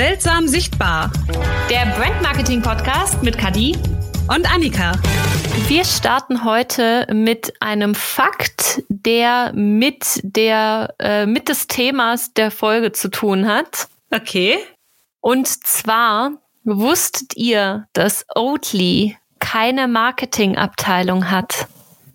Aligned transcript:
Seltsam 0.00 0.48
sichtbar. 0.48 1.12
Der 1.68 1.84
Brand 1.94 2.22
Marketing 2.22 2.62
Podcast 2.62 3.22
mit 3.22 3.36
Kadi 3.36 3.76
und 4.34 4.50
Annika. 4.50 4.92
Wir 5.68 5.84
starten 5.84 6.42
heute 6.42 7.06
mit 7.12 7.52
einem 7.60 7.94
Fakt, 7.94 8.82
der 8.88 9.52
mit 9.52 10.20
der 10.22 10.94
äh, 11.00 11.26
mit 11.26 11.50
des 11.50 11.66
Themas 11.66 12.32
der 12.32 12.50
Folge 12.50 12.92
zu 12.92 13.10
tun 13.10 13.46
hat. 13.46 13.88
Okay. 14.10 14.56
Und 15.20 15.46
zwar 15.46 16.30
wusstet 16.64 17.36
ihr, 17.36 17.86
dass 17.92 18.24
Oatly 18.34 19.18
keine 19.38 19.86
Marketingabteilung 19.86 21.30
hat? 21.30 21.68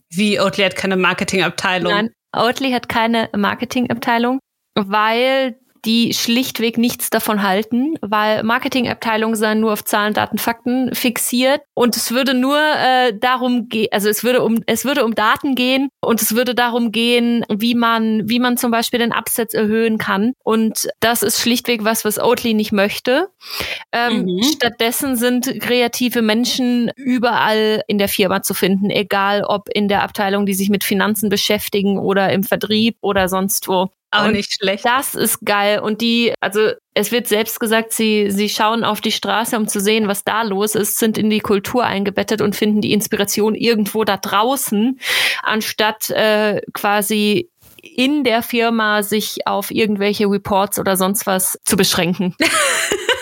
Wie 0.09 0.39
Oatly 0.39 0.63
hat 0.63 0.75
keine 0.75 0.97
Marketingabteilung? 0.97 1.93
Nein, 1.93 2.09
Oatly 2.35 2.71
hat 2.71 2.89
keine 2.89 3.29
Marketingabteilung, 3.35 4.39
weil 4.73 5.59
die 5.85 6.13
schlichtweg 6.13 6.77
nichts 6.77 7.09
davon 7.09 7.43
halten, 7.43 7.95
weil 8.01 8.43
Marketingabteilungen 8.43 9.35
seien 9.35 9.59
nur 9.59 9.73
auf 9.73 9.83
Zahlen, 9.83 10.13
Daten, 10.13 10.37
Fakten 10.37 10.93
fixiert 10.93 11.61
und 11.73 11.95
es 11.95 12.11
würde 12.11 12.33
nur 12.33 12.57
äh, 12.57 13.13
darum 13.17 13.69
gehen, 13.69 13.87
also 13.91 14.09
es 14.09 14.23
würde 14.23 14.41
um 14.41 14.61
es 14.65 14.85
würde 14.85 15.05
um 15.05 15.15
Daten 15.15 15.55
gehen 15.55 15.89
und 16.01 16.21
es 16.21 16.35
würde 16.35 16.55
darum 16.55 16.91
gehen, 16.91 17.45
wie 17.49 17.75
man 17.75 18.27
wie 18.27 18.39
man 18.39 18.57
zum 18.57 18.71
Beispiel 18.71 18.99
den 18.99 19.11
Absatz 19.11 19.53
erhöhen 19.53 19.97
kann 19.97 20.33
und 20.43 20.87
das 20.99 21.23
ist 21.23 21.39
schlichtweg 21.39 21.83
was, 21.83 22.05
was 22.05 22.19
Oatly 22.19 22.53
nicht 22.53 22.71
möchte. 22.71 23.29
Ähm, 23.91 24.23
mhm. 24.23 24.43
Stattdessen 24.43 25.15
sind 25.15 25.59
kreative 25.61 26.21
Menschen 26.21 26.91
überall 26.95 27.83
in 27.87 27.97
der 27.97 28.09
Firma 28.09 28.41
zu 28.41 28.53
finden, 28.53 28.89
egal 28.89 29.43
ob 29.43 29.69
in 29.69 29.87
der 29.87 30.03
Abteilung, 30.03 30.45
die 30.45 30.53
sich 30.53 30.69
mit 30.69 30.83
Finanzen 30.83 31.29
beschäftigen 31.29 31.99
oder 31.99 32.31
im 32.31 32.43
Vertrieb 32.43 32.97
oder 33.01 33.29
sonst 33.29 33.67
wo. 33.67 33.89
Auch 34.11 34.25
und 34.25 34.33
nicht 34.33 34.53
schlecht. 34.53 34.85
Das 34.85 35.15
ist 35.15 35.45
geil. 35.45 35.79
Und 35.79 36.01
die, 36.01 36.33
also 36.39 36.71
es 36.93 37.11
wird 37.11 37.27
selbst 37.27 37.59
gesagt, 37.59 37.91
sie, 37.91 38.31
sie 38.31 38.49
schauen 38.49 38.83
auf 38.83 39.01
die 39.01 39.11
Straße, 39.11 39.57
um 39.57 39.67
zu 39.67 39.79
sehen, 39.79 40.07
was 40.07 40.23
da 40.23 40.43
los 40.43 40.75
ist, 40.75 40.97
sind 40.97 41.17
in 41.17 41.29
die 41.29 41.39
Kultur 41.39 41.83
eingebettet 41.83 42.41
und 42.41 42.55
finden 42.55 42.81
die 42.81 42.93
Inspiration 42.93 43.55
irgendwo 43.55 44.03
da 44.03 44.17
draußen, 44.17 44.99
anstatt 45.43 46.09
äh, 46.11 46.61
quasi 46.73 47.49
in 47.81 48.23
der 48.23 48.41
Firma 48.41 49.03
sich 49.03 49.45
auf 49.45 49.71
irgendwelche 49.71 50.25
Reports 50.25 50.79
oder 50.79 50.97
sonst 50.97 51.27
was 51.27 51.59
zu 51.63 51.77
beschränken. 51.77 52.35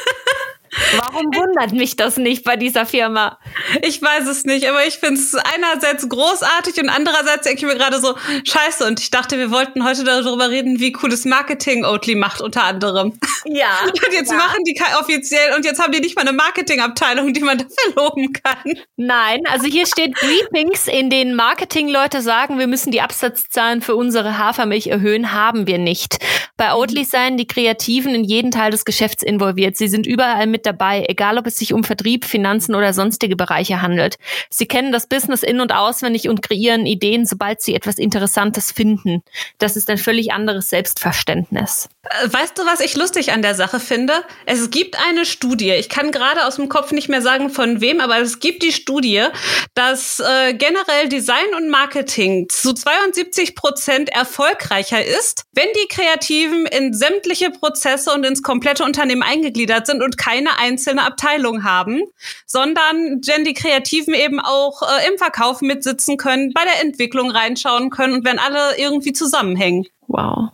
Warum 0.97 1.25
wundert 1.33 1.73
mich 1.73 1.95
das 1.95 2.17
nicht 2.17 2.43
bei 2.43 2.55
dieser 2.55 2.85
Firma? 2.85 3.39
Ich 3.81 4.01
weiß 4.01 4.27
es 4.27 4.45
nicht, 4.45 4.67
aber 4.69 4.85
ich 4.85 4.95
finde 4.95 5.19
es 5.19 5.35
einerseits 5.35 6.07
großartig 6.07 6.79
und 6.81 6.89
andererseits 6.89 7.43
denke 7.43 7.59
ich 7.59 7.65
mir 7.65 7.77
gerade 7.77 7.99
so, 7.99 8.15
scheiße. 8.43 8.85
Und 8.85 8.99
ich 8.99 9.11
dachte, 9.11 9.37
wir 9.37 9.51
wollten 9.51 9.83
heute 9.83 10.03
darüber 10.03 10.49
reden, 10.49 10.79
wie 10.79 10.91
cooles 10.91 11.25
Marketing 11.25 11.85
Oatly 11.85 12.15
macht, 12.15 12.41
unter 12.41 12.63
anderem. 12.63 13.19
Ja. 13.45 13.79
Und 13.83 14.13
jetzt 14.13 14.31
ja. 14.31 14.37
machen 14.37 14.63
die 14.65 14.73
offiziell 14.99 15.53
und 15.55 15.65
jetzt 15.65 15.81
haben 15.81 15.91
die 15.91 15.99
nicht 15.99 16.15
mal 16.15 16.21
eine 16.21 16.33
Marketingabteilung, 16.33 17.33
die 17.33 17.41
man 17.41 17.57
dafür 17.57 17.93
loben 17.95 18.33
kann. 18.33 18.73
Nein, 18.97 19.41
also 19.49 19.65
hier 19.65 19.85
steht 19.85 20.13
Briefings, 20.15 20.87
in 20.87 21.09
denen 21.09 21.35
Marketingleute 21.35 22.21
sagen, 22.21 22.59
wir 22.59 22.67
müssen 22.67 22.91
die 22.91 23.01
Absatzzahlen 23.01 23.81
für 23.81 23.95
unsere 23.95 24.37
Hafermilch 24.37 24.87
erhöhen, 24.87 25.33
haben 25.33 25.67
wir 25.67 25.77
nicht. 25.77 26.17
Bei 26.55 26.75
Oatly 26.75 27.03
seien 27.03 27.35
die 27.35 27.47
Kreativen 27.47 28.13
in 28.13 28.23
jeden 28.23 28.51
Teil 28.51 28.69
des 28.69 28.85
Geschäfts 28.85 29.23
involviert. 29.23 29.75
Sie 29.75 29.87
sind 29.87 30.05
überall 30.05 30.45
mit 30.45 30.67
dabei, 30.67 31.03
egal 31.09 31.39
ob 31.39 31.47
es 31.47 31.57
sich 31.57 31.73
um 31.73 31.83
Vertrieb, 31.83 32.25
Finanzen 32.25 32.75
oder 32.75 32.93
sonstige 32.93 33.35
Bereiche 33.35 33.81
handelt. 33.81 34.17
Sie 34.51 34.67
kennen 34.67 34.91
das 34.91 35.07
Business 35.07 35.41
in- 35.41 35.61
und 35.61 35.73
auswendig 35.73 36.29
und 36.29 36.43
kreieren 36.43 36.85
Ideen, 36.85 37.25
sobald 37.25 37.61
sie 37.61 37.73
etwas 37.73 37.97
Interessantes 37.97 38.71
finden. 38.71 39.23
Das 39.57 39.75
ist 39.75 39.89
ein 39.89 39.97
völlig 39.97 40.31
anderes 40.31 40.69
Selbstverständnis. 40.69 41.89
Äh, 42.03 42.31
weißt 42.31 42.55
du, 42.59 42.65
was 42.67 42.81
ich 42.81 42.95
lustig 42.95 43.31
an 43.31 43.41
der 43.41 43.55
Sache 43.55 43.79
finde? 43.79 44.13
Es 44.45 44.69
gibt 44.69 44.95
eine 45.09 45.25
Studie, 45.25 45.71
ich 45.71 45.89
kann 45.89 46.11
gerade 46.11 46.45
aus 46.45 46.57
dem 46.57 46.69
Kopf 46.69 46.91
nicht 46.91 47.09
mehr 47.09 47.23
sagen 47.23 47.49
von 47.49 47.81
wem, 47.81 47.99
aber 47.99 48.19
es 48.19 48.39
gibt 48.39 48.61
die 48.61 48.73
Studie, 48.73 49.25
dass 49.73 50.19
äh, 50.19 50.53
generell 50.53 51.09
Design 51.09 51.55
und 51.57 51.69
Marketing 51.69 52.47
zu 52.49 52.73
72 52.73 53.55
Prozent 53.55 54.09
erfolgreicher 54.09 55.03
ist, 55.03 55.45
wenn 55.53 55.67
die 55.81 55.87
Kreativen 55.87 56.42
in 56.45 56.93
sämtliche 56.93 57.49
Prozesse 57.49 58.11
und 58.11 58.25
ins 58.25 58.43
komplette 58.43 58.83
Unternehmen 58.83 59.23
eingegliedert 59.23 59.85
sind 59.87 60.01
und 60.01 60.17
keine 60.17 60.57
einzelne 60.57 61.05
Abteilung 61.05 61.63
haben, 61.63 62.01
sondern 62.45 63.21
wenn 63.25 63.43
die 63.43 63.53
Kreativen 63.53 64.13
eben 64.13 64.39
auch 64.39 64.81
äh, 64.81 65.09
im 65.09 65.17
Verkauf 65.17 65.61
mitsitzen 65.61 66.17
können, 66.17 66.53
bei 66.53 66.61
der 66.63 66.81
Entwicklung 66.81 67.31
reinschauen 67.31 67.89
können 67.89 68.13
und 68.13 68.25
wenn 68.25 68.39
alle 68.39 68.77
irgendwie 68.77 69.13
zusammenhängen. 69.13 69.85
Wow. 70.07 70.49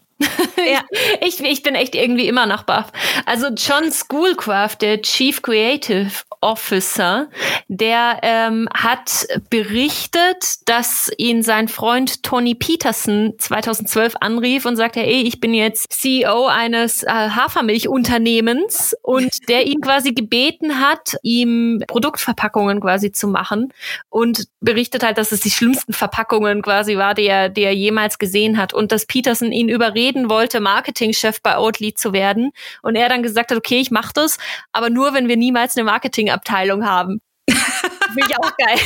Ja. 0.57 0.81
ich, 1.21 1.39
ich 1.39 1.63
bin 1.63 1.75
echt 1.75 1.95
irgendwie 1.95 2.27
immer 2.27 2.45
noch 2.45 2.63
baff. 2.63 2.91
Also 3.25 3.47
John 3.47 3.91
Schoolcraft, 3.91 4.77
der 4.81 5.01
Chief 5.01 5.41
Creative 5.41 6.11
Officer, 6.41 7.29
der 7.67 8.19
ähm, 8.23 8.69
hat 8.73 9.27
berichtet, 9.49 10.67
dass 10.67 11.11
ihn 11.17 11.43
sein 11.43 11.67
Freund 11.67 12.23
Tony 12.23 12.55
Peterson 12.55 13.33
2012 13.37 14.15
anrief 14.21 14.65
und 14.65 14.75
sagte, 14.77 15.01
ey, 15.01 15.23
ich 15.23 15.41
bin 15.41 15.53
jetzt 15.53 15.91
CEO 15.91 16.47
eines 16.47 17.03
äh, 17.03 17.09
Hafermilchunternehmens 17.09 18.95
und 19.01 19.49
der 19.49 19.67
ihn 19.67 19.81
quasi 19.81 20.13
gebeten 20.13 20.79
hat, 20.79 21.17
ihm 21.23 21.83
Produktverpackungen 21.87 22.79
quasi 22.79 23.11
zu 23.11 23.27
machen 23.27 23.73
und 24.09 24.47
berichtet 24.61 25.03
halt, 25.03 25.17
dass 25.17 25.31
es 25.31 25.41
die 25.41 25.51
schlimmsten 25.51 25.93
Verpackungen 25.93 26.61
quasi 26.61 26.97
war, 26.97 27.13
die 27.13 27.25
er, 27.25 27.49
die 27.49 27.63
er 27.63 27.73
jemals 27.73 28.17
gesehen 28.17 28.57
hat 28.57 28.73
und 28.73 28.91
dass 28.91 29.05
Peterson 29.05 29.51
ihn 29.51 29.69
überreden 30.09 30.29
wollte, 30.29 30.59
Marketingchef 30.59 31.41
bei 31.41 31.57
Oatly 31.57 31.93
zu 31.93 32.13
werden 32.13 32.51
und 32.81 32.95
er 32.95 33.09
dann 33.09 33.23
gesagt 33.23 33.51
hat, 33.51 33.57
okay, 33.57 33.79
ich 33.79 33.91
mach 33.91 34.11
das, 34.11 34.37
aber 34.71 34.89
nur, 34.89 35.13
wenn 35.13 35.27
wir 35.27 35.37
niemals 35.37 35.77
eine 35.77 35.85
Marketingabteilung 35.85 36.85
haben. 36.85 37.21
Finde 37.49 38.27
ich 38.27 38.37
auch 38.37 38.57
geil. 38.57 38.79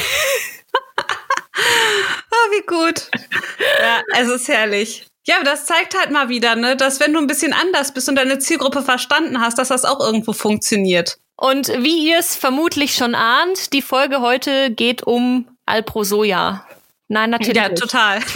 oh, 2.31 2.51
wie 2.51 2.65
gut. 2.65 3.09
Ja, 3.81 4.01
es 4.19 4.29
ist 4.29 4.47
herrlich. 4.47 5.05
Ja, 5.25 5.41
das 5.43 5.65
zeigt 5.65 5.97
halt 5.97 6.11
mal 6.11 6.27
wieder, 6.27 6.55
ne, 6.55 6.75
dass 6.75 6.99
wenn 6.99 7.13
du 7.13 7.19
ein 7.19 7.27
bisschen 7.27 7.53
anders 7.53 7.93
bist 7.93 8.09
und 8.09 8.15
deine 8.15 8.39
Zielgruppe 8.39 8.81
verstanden 8.81 9.39
hast, 9.39 9.57
dass 9.57 9.69
das 9.69 9.85
auch 9.85 10.01
irgendwo 10.01 10.33
funktioniert. 10.33 11.17
Und 11.37 11.69
wie 11.69 12.09
ihr 12.09 12.19
es 12.19 12.35
vermutlich 12.35 12.95
schon 12.95 13.15
ahnt, 13.15 13.71
die 13.73 13.81
Folge 13.81 14.19
heute 14.19 14.71
geht 14.71 15.03
um 15.03 15.47
Alprosoja. 15.65 16.67
Nein, 17.07 17.29
natürlich. 17.29 17.55
Ja, 17.55 17.69
total. 17.69 18.19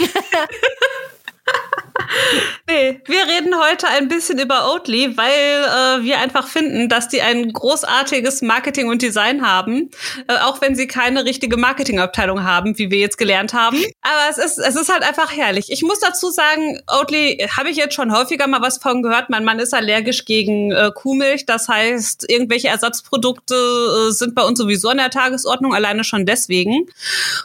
nee, 2.68 3.00
wir 3.06 3.26
reden 3.26 3.58
heute 3.58 3.88
ein 3.88 4.08
bisschen 4.08 4.38
über 4.38 4.72
Oatly, 4.72 5.16
weil 5.16 5.24
äh, 5.28 6.04
wir 6.04 6.18
einfach 6.18 6.46
finden, 6.46 6.88
dass 6.88 7.08
die 7.08 7.22
ein 7.22 7.52
großartiges 7.52 8.42
Marketing 8.42 8.88
und 8.88 9.02
Design 9.02 9.46
haben, 9.46 9.90
äh, 10.28 10.36
auch 10.38 10.60
wenn 10.60 10.76
sie 10.76 10.86
keine 10.86 11.24
richtige 11.24 11.56
Marketingabteilung 11.56 12.44
haben, 12.44 12.78
wie 12.78 12.90
wir 12.90 12.98
jetzt 12.98 13.18
gelernt 13.18 13.54
haben. 13.54 13.82
Aber 14.02 14.30
es 14.30 14.38
ist, 14.38 14.58
es 14.58 14.76
ist 14.76 14.92
halt 14.92 15.02
einfach 15.02 15.34
herrlich. 15.34 15.72
Ich 15.72 15.82
muss 15.82 16.00
dazu 16.00 16.30
sagen, 16.30 16.80
Oatly 16.86 17.48
habe 17.56 17.70
ich 17.70 17.76
jetzt 17.76 17.94
schon 17.94 18.14
häufiger 18.14 18.46
mal 18.46 18.60
was 18.60 18.78
von 18.78 19.02
gehört. 19.02 19.30
Mein 19.30 19.44
Mann 19.44 19.58
ist 19.58 19.74
allergisch 19.74 20.24
gegen 20.26 20.70
äh, 20.72 20.90
Kuhmilch. 20.94 21.46
Das 21.46 21.68
heißt, 21.68 22.30
irgendwelche 22.30 22.68
Ersatzprodukte 22.68 23.54
äh, 23.54 24.12
sind 24.12 24.34
bei 24.34 24.44
uns 24.44 24.58
sowieso 24.58 24.90
an 24.90 24.98
der 24.98 25.10
Tagesordnung, 25.10 25.74
alleine 25.74 26.04
schon 26.04 26.26
deswegen. 26.26 26.86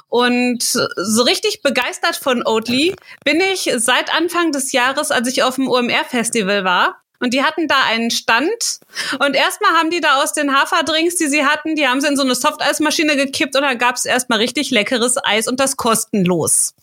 Und 0.09 0.63
so 0.63 1.23
richtig 1.23 1.61
begeistert 1.61 2.17
von 2.17 2.45
Oatly 2.45 2.95
bin 3.23 3.39
ich 3.53 3.71
seit 3.77 4.13
Anfang 4.13 4.51
des 4.51 4.73
Jahres, 4.73 5.12
als 5.13 5.27
ich 5.27 5.43
auf 5.43 5.55
dem 5.55 5.67
OMR-Festival 5.69 6.63
war. 6.63 6.99
Und 7.19 7.33
die 7.33 7.43
hatten 7.43 7.69
da 7.69 7.75
einen 7.87 8.11
Stand. 8.11 8.79
Und 9.19 9.35
erstmal 9.35 9.71
haben 9.71 9.89
die 9.89 10.01
da 10.01 10.21
aus 10.21 10.33
den 10.33 10.53
Haferdrinks, 10.53 11.15
die 11.15 11.27
sie 11.27 11.45
hatten, 11.45 11.75
die 11.75 11.87
haben 11.87 12.01
sie 12.01 12.07
in 12.07 12.17
so 12.17 12.23
eine 12.23 12.35
Softeismaschine 12.35 13.15
gekippt 13.15 13.55
und 13.55 13.61
dann 13.61 13.77
gab 13.77 13.95
es 13.95 14.03
erstmal 14.03 14.39
richtig 14.39 14.71
leckeres 14.71 15.15
Eis 15.23 15.47
und 15.47 15.61
das 15.61 15.77
kostenlos. 15.77 16.73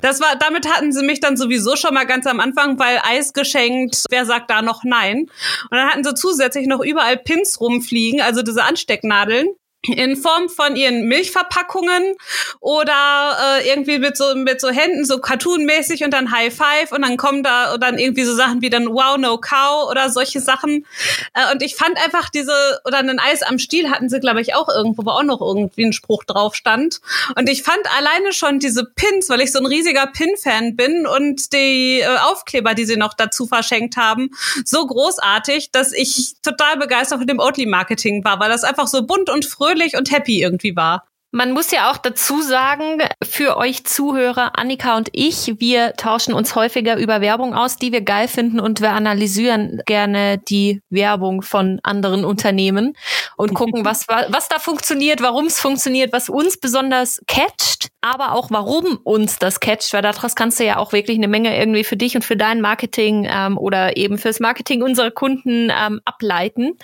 Das 0.00 0.20
war, 0.20 0.36
damit 0.36 0.70
hatten 0.70 0.92
sie 0.92 1.04
mich 1.04 1.20
dann 1.20 1.36
sowieso 1.36 1.76
schon 1.76 1.94
mal 1.94 2.04
ganz 2.06 2.26
am 2.26 2.40
Anfang, 2.40 2.78
weil 2.78 2.98
Eis 3.02 3.32
geschenkt, 3.32 4.04
wer 4.08 4.24
sagt 4.24 4.50
da 4.50 4.62
noch 4.62 4.84
nein? 4.84 5.22
Und 5.70 5.76
dann 5.76 5.90
hatten 5.90 6.04
sie 6.04 6.14
zusätzlich 6.14 6.66
noch 6.66 6.80
überall 6.80 7.18
Pins 7.18 7.60
rumfliegen, 7.60 8.20
also 8.20 8.42
diese 8.42 8.64
Anstecknadeln 8.64 9.48
in 9.86 10.16
Form 10.16 10.48
von 10.48 10.76
ihren 10.76 11.06
Milchverpackungen 11.08 12.14
oder 12.60 13.36
äh, 13.58 13.68
irgendwie 13.68 13.98
mit 13.98 14.16
so 14.16 14.34
mit 14.34 14.60
so 14.60 14.70
Händen 14.70 15.04
so 15.04 15.18
cartoonmäßig 15.18 16.04
und 16.04 16.12
dann 16.12 16.30
High 16.30 16.54
Five 16.54 16.92
und 16.92 17.02
dann 17.02 17.16
kommen 17.16 17.42
da 17.42 17.76
dann 17.76 17.98
irgendwie 17.98 18.24
so 18.24 18.34
Sachen 18.34 18.62
wie 18.62 18.70
dann 18.70 18.88
Wow 18.88 19.18
No 19.18 19.38
Cow 19.38 19.90
oder 19.90 20.10
solche 20.10 20.40
Sachen. 20.40 20.86
Äh, 21.34 21.52
und 21.52 21.62
ich 21.62 21.76
fand 21.76 22.02
einfach 22.02 22.30
diese 22.30 22.80
oder 22.84 22.98
ein 22.98 23.18
Eis 23.18 23.42
am 23.42 23.58
Stiel 23.58 23.90
hatten 23.90 24.08
sie 24.08 24.20
glaube 24.20 24.40
ich 24.40 24.54
auch 24.54 24.68
irgendwo 24.68 25.04
wo 25.04 25.10
auch 25.10 25.22
noch 25.22 25.40
irgendwie 25.40 25.84
ein 25.84 25.92
Spruch 25.92 26.24
drauf 26.24 26.54
stand. 26.54 27.00
Und 27.36 27.48
ich 27.48 27.62
fand 27.62 27.82
alleine 27.98 28.32
schon 28.32 28.58
diese 28.58 28.84
Pins 28.84 29.28
weil 29.28 29.40
ich 29.40 29.52
so 29.52 29.58
ein 29.58 29.66
riesiger 29.66 30.06
Pin 30.06 30.34
Fan 30.42 30.76
bin 30.76 31.06
und 31.06 31.52
die 31.52 32.00
äh, 32.00 32.16
Aufkleber 32.24 32.74
die 32.74 32.86
sie 32.86 32.96
noch 32.96 33.14
dazu 33.14 33.46
verschenkt 33.46 33.96
haben 33.96 34.30
so 34.64 34.86
großartig 34.86 35.70
dass 35.72 35.92
ich 35.92 36.34
total 36.42 36.78
begeistert 36.78 37.18
von 37.18 37.26
dem 37.26 37.38
Oatly 37.38 37.66
Marketing 37.66 38.24
war 38.24 38.40
weil 38.40 38.48
das 38.48 38.64
einfach 38.64 38.86
so 38.86 39.02
bunt 39.02 39.28
und 39.28 39.44
fröhlich 39.44 39.73
fröhlich 39.74 39.96
und 39.96 40.10
happy 40.10 40.42
irgendwie 40.42 40.76
war. 40.76 41.06
Man 41.32 41.50
muss 41.50 41.72
ja 41.72 41.90
auch 41.90 41.96
dazu 41.96 42.42
sagen, 42.42 43.02
für 43.20 43.56
euch 43.56 43.84
Zuhörer, 43.84 44.56
Annika 44.56 44.96
und 44.96 45.08
ich, 45.10 45.54
wir 45.58 45.94
tauschen 45.94 46.32
uns 46.32 46.54
häufiger 46.54 46.96
über 46.96 47.20
Werbung 47.20 47.54
aus, 47.54 47.76
die 47.76 47.90
wir 47.90 48.02
geil 48.02 48.28
finden 48.28 48.60
und 48.60 48.80
wir 48.80 48.92
analysieren 48.92 49.82
gerne 49.84 50.38
die 50.38 50.80
Werbung 50.90 51.42
von 51.42 51.80
anderen 51.82 52.24
Unternehmen 52.24 52.96
und 53.36 53.52
gucken, 53.52 53.84
was, 53.84 54.06
was 54.06 54.48
da 54.48 54.60
funktioniert, 54.60 55.22
warum 55.22 55.46
es 55.46 55.58
funktioniert, 55.58 56.12
was 56.12 56.28
uns 56.28 56.56
besonders 56.56 57.20
catcht, 57.26 57.73
aber 58.04 58.32
auch 58.32 58.50
warum 58.50 58.98
uns 59.02 59.38
das 59.38 59.60
catcht, 59.60 59.94
weil 59.94 60.02
daraus 60.02 60.36
kannst 60.36 60.60
du 60.60 60.64
ja 60.64 60.76
auch 60.76 60.92
wirklich 60.92 61.16
eine 61.16 61.26
Menge 61.26 61.58
irgendwie 61.58 61.84
für 61.84 61.96
dich 61.96 62.14
und 62.14 62.22
für 62.22 62.36
dein 62.36 62.60
Marketing 62.60 63.26
ähm, 63.26 63.56
oder 63.56 63.96
eben 63.96 64.18
fürs 64.18 64.40
Marketing 64.40 64.82
unserer 64.82 65.10
Kunden 65.10 65.72
ähm, 65.74 66.02
ableiten. 66.04 66.76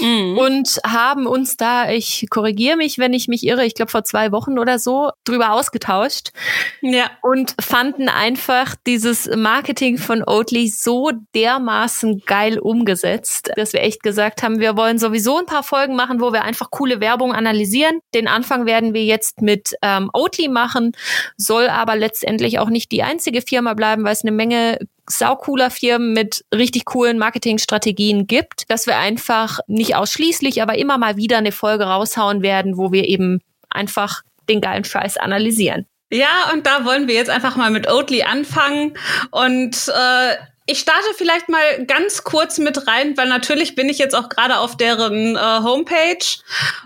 Mhm. 0.00 0.36
Und 0.36 0.80
haben 0.84 1.28
uns 1.28 1.56
da, 1.56 1.88
ich 1.90 2.26
korrigiere 2.30 2.76
mich, 2.76 2.98
wenn 2.98 3.12
ich 3.12 3.28
mich 3.28 3.46
irre, 3.46 3.64
ich 3.64 3.76
glaube 3.76 3.92
vor 3.92 4.02
zwei 4.02 4.32
Wochen 4.32 4.58
oder 4.58 4.80
so, 4.80 5.12
drüber 5.24 5.52
ausgetauscht. 5.52 6.32
Ja. 6.80 7.10
Und 7.22 7.54
fanden 7.60 8.08
einfach 8.08 8.74
dieses 8.88 9.30
Marketing 9.36 9.98
von 9.98 10.24
Oatly 10.26 10.66
so 10.66 11.12
dermaßen 11.36 12.22
geil 12.26 12.58
umgesetzt, 12.58 13.52
dass 13.54 13.72
wir 13.72 13.82
echt 13.82 14.02
gesagt 14.02 14.42
haben, 14.42 14.58
wir 14.58 14.76
wollen 14.76 14.98
sowieso 14.98 15.38
ein 15.38 15.46
paar 15.46 15.62
Folgen 15.62 15.94
machen, 15.94 16.20
wo 16.20 16.32
wir 16.32 16.42
einfach 16.42 16.72
coole 16.72 17.00
Werbung 17.00 17.32
analysieren. 17.32 18.00
Den 18.14 18.26
Anfang 18.26 18.66
werden 18.66 18.94
wir 18.94 19.04
jetzt 19.04 19.42
mit 19.42 19.76
ähm, 19.82 20.10
Oatly 20.12 20.55
machen, 20.56 20.92
soll 21.36 21.68
aber 21.68 21.96
letztendlich 21.96 22.58
auch 22.58 22.70
nicht 22.70 22.90
die 22.90 23.02
einzige 23.02 23.42
Firma 23.42 23.74
bleiben, 23.74 24.04
weil 24.04 24.14
es 24.14 24.22
eine 24.22 24.32
Menge 24.32 24.78
saucooler 25.08 25.70
Firmen 25.70 26.14
mit 26.14 26.44
richtig 26.54 26.86
coolen 26.86 27.18
Marketingstrategien 27.18 28.26
gibt, 28.26 28.70
dass 28.70 28.86
wir 28.86 28.96
einfach 28.96 29.60
nicht 29.66 29.94
ausschließlich, 29.94 30.62
aber 30.62 30.78
immer 30.78 30.98
mal 30.98 31.16
wieder 31.16 31.38
eine 31.38 31.52
Folge 31.52 31.84
raushauen 31.84 32.42
werden, 32.42 32.76
wo 32.76 32.90
wir 32.90 33.06
eben 33.06 33.40
einfach 33.70 34.22
den 34.48 34.60
geilen 34.60 34.84
Scheiß 34.84 35.18
analysieren. 35.18 35.86
Ja, 36.10 36.50
und 36.52 36.66
da 36.66 36.84
wollen 36.84 37.08
wir 37.08 37.14
jetzt 37.14 37.30
einfach 37.30 37.56
mal 37.56 37.70
mit 37.70 37.88
Oatly 37.88 38.22
anfangen 38.22 38.94
und 39.30 39.76
äh 39.88 40.36
ich 40.68 40.80
starte 40.80 41.06
vielleicht 41.16 41.48
mal 41.48 41.84
ganz 41.86 42.24
kurz 42.24 42.58
mit 42.58 42.88
rein, 42.88 43.16
weil 43.16 43.28
natürlich 43.28 43.76
bin 43.76 43.88
ich 43.88 43.98
jetzt 43.98 44.16
auch 44.16 44.28
gerade 44.28 44.58
auf 44.58 44.76
deren 44.76 45.36
äh, 45.36 45.38
Homepage. 45.38 46.26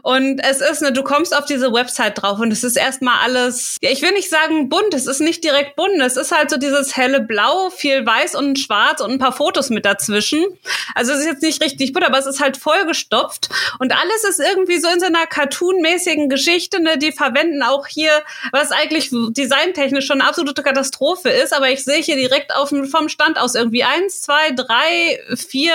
Und 0.03 0.38
es 0.41 0.61
ist, 0.61 0.82
ne, 0.82 0.93
du 0.93 1.03
kommst 1.03 1.35
auf 1.35 1.47
diese 1.47 1.73
Website 1.73 2.21
drauf 2.21 2.38
und 2.41 2.53
es 2.53 2.62
ist 2.62 2.77
erstmal 2.77 3.19
alles, 3.25 3.79
ja, 3.81 3.91
ich 3.91 4.03
will 4.03 4.12
nicht 4.12 4.29
sagen 4.29 4.69
bunt, 4.69 4.93
es 4.93 5.06
ist 5.06 5.21
nicht 5.21 5.43
direkt 5.44 5.77
bunt, 5.77 5.99
es 6.03 6.19
ist 6.19 6.31
halt 6.31 6.50
so 6.50 6.59
dieses 6.59 6.94
helle 6.94 7.21
Blau, 7.21 7.71
viel 7.71 8.05
Weiß 8.05 8.35
und 8.35 8.59
Schwarz 8.59 9.00
und 9.00 9.12
ein 9.12 9.19
paar 9.19 9.32
Fotos 9.32 9.71
mit 9.71 9.87
dazwischen. 9.87 10.44
Also 10.94 11.12
es 11.12 11.21
ist 11.21 11.27
jetzt 11.27 11.43
nicht 11.43 11.62
richtig 11.62 11.94
bunt, 11.94 12.05
aber 12.05 12.19
es 12.19 12.27
ist 12.27 12.41
halt 12.41 12.59
vollgestopft. 12.59 13.49
Und 13.79 13.93
alles 13.93 14.25
ist 14.25 14.41
irgendwie 14.41 14.79
so 14.79 14.88
in 14.88 15.00
so 15.00 15.06
einer 15.06 15.27
cartoonmäßigen 15.27 16.29
Geschichte, 16.29 16.82
ne, 16.82 16.99
die 16.99 17.12
verwenden 17.12 17.62
auch 17.62 17.87
hier, 17.87 18.12
was 18.53 18.73
eigentlich 18.73 19.09
designtechnisch 19.11 20.06
schon 20.06 20.21
eine 20.21 20.29
absolute 20.29 20.62
Katastrophe 20.62 21.31
ist, 21.31 21.55
aber 21.55 21.71
ich 21.71 21.82
sehe 21.82 22.03
hier 22.03 22.17
direkt 22.17 22.55
auf, 22.55 22.69
vom 22.91 23.09
Stand 23.09 23.38
aus 23.38 23.55
irgendwie 23.55 23.69
irgendwie 23.70 23.84
eins, 23.84 24.20
zwei, 24.22 24.50
drei, 24.50 25.20
vier, 25.37 25.72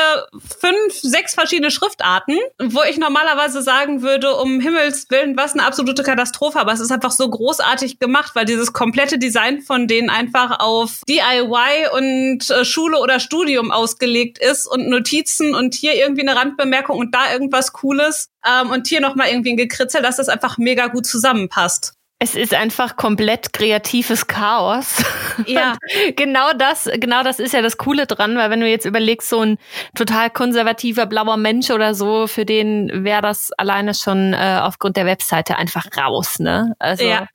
fünf, 0.59 0.94
sechs 1.01 1.33
verschiedene 1.33 1.71
Schriftarten, 1.71 2.38
wo 2.62 2.81
ich 2.83 2.97
normalerweise 2.97 3.62
sagen 3.62 4.01
würde, 4.01 4.36
um 4.36 4.59
Himmels 4.59 5.09
Willen, 5.09 5.38
was 5.38 5.53
eine 5.53 5.63
absolute 5.63 6.03
Katastrophe, 6.03 6.59
aber 6.59 6.74
es 6.74 6.81
ist 6.81 6.92
einfach 6.92 7.12
so 7.12 7.30
großartig 7.30 8.00
gemacht, 8.00 8.31
weil 8.36 8.45
dieses 8.45 8.74
komplette 8.74 9.18
Design 9.18 9.62
von 9.62 9.88
denen 9.88 10.09
einfach 10.09 10.59
auf 10.59 11.01
DIY 11.07 11.88
und 11.94 12.50
äh, 12.50 12.65
Schule 12.65 13.00
oder 13.00 13.19
Studium 13.21 13.71
ausgelegt 13.71 14.39
ist 14.39 14.68
und 14.68 14.89
Notizen 14.89 15.56
und 15.56 15.74
hier 15.74 15.95
irgendwie 15.95 16.27
eine 16.27 16.36
Randbemerkung 16.36 16.97
und 16.97 17.15
da 17.15 17.31
irgendwas 17.31 17.71
Cooles 17.71 18.30
ähm, 18.45 18.71
und 18.71 18.88
hier 18.88 19.00
nochmal 19.00 19.30
irgendwie 19.30 19.51
ein 19.53 19.57
Gekritzel, 19.57 20.01
dass 20.01 20.18
das 20.18 20.27
einfach 20.27 20.57
mega 20.57 20.88
gut 20.88 21.06
zusammenpasst. 21.06 21.94
Es 22.18 22.34
ist 22.34 22.54
einfach 22.54 22.96
komplett 22.96 23.52
kreatives 23.52 24.28
Chaos. 24.28 25.04
Ja. 25.48 25.76
genau 26.16 26.54
das, 26.58 26.90
genau 26.96 27.22
das 27.22 27.40
ist 27.40 27.54
ja 27.54 27.62
das 27.62 27.78
Coole 27.78 28.08
dran, 28.08 28.38
weil 28.38 28.50
wenn 28.50 28.62
du 28.62 28.70
jetzt 28.70 28.86
überlegst, 28.86 29.28
so 29.28 29.42
ein 29.42 29.58
total 29.94 30.30
konservativer 30.30 31.08
blauer 31.08 31.36
Mensch 31.36 31.72
oder 31.72 31.94
so, 31.94 32.28
für 32.28 32.46
den 32.46 33.04
wäre 33.04 33.22
das 33.22 33.52
alleine 33.52 33.94
schon 33.94 34.32
äh, 34.32 34.60
aufgrund 34.62 34.96
der 34.96 35.06
Webseite 35.06 35.58
einfach 35.58 35.88
raus, 35.98 36.40
ne? 36.40 36.74
Also 36.80 37.04
ja. 37.04 37.28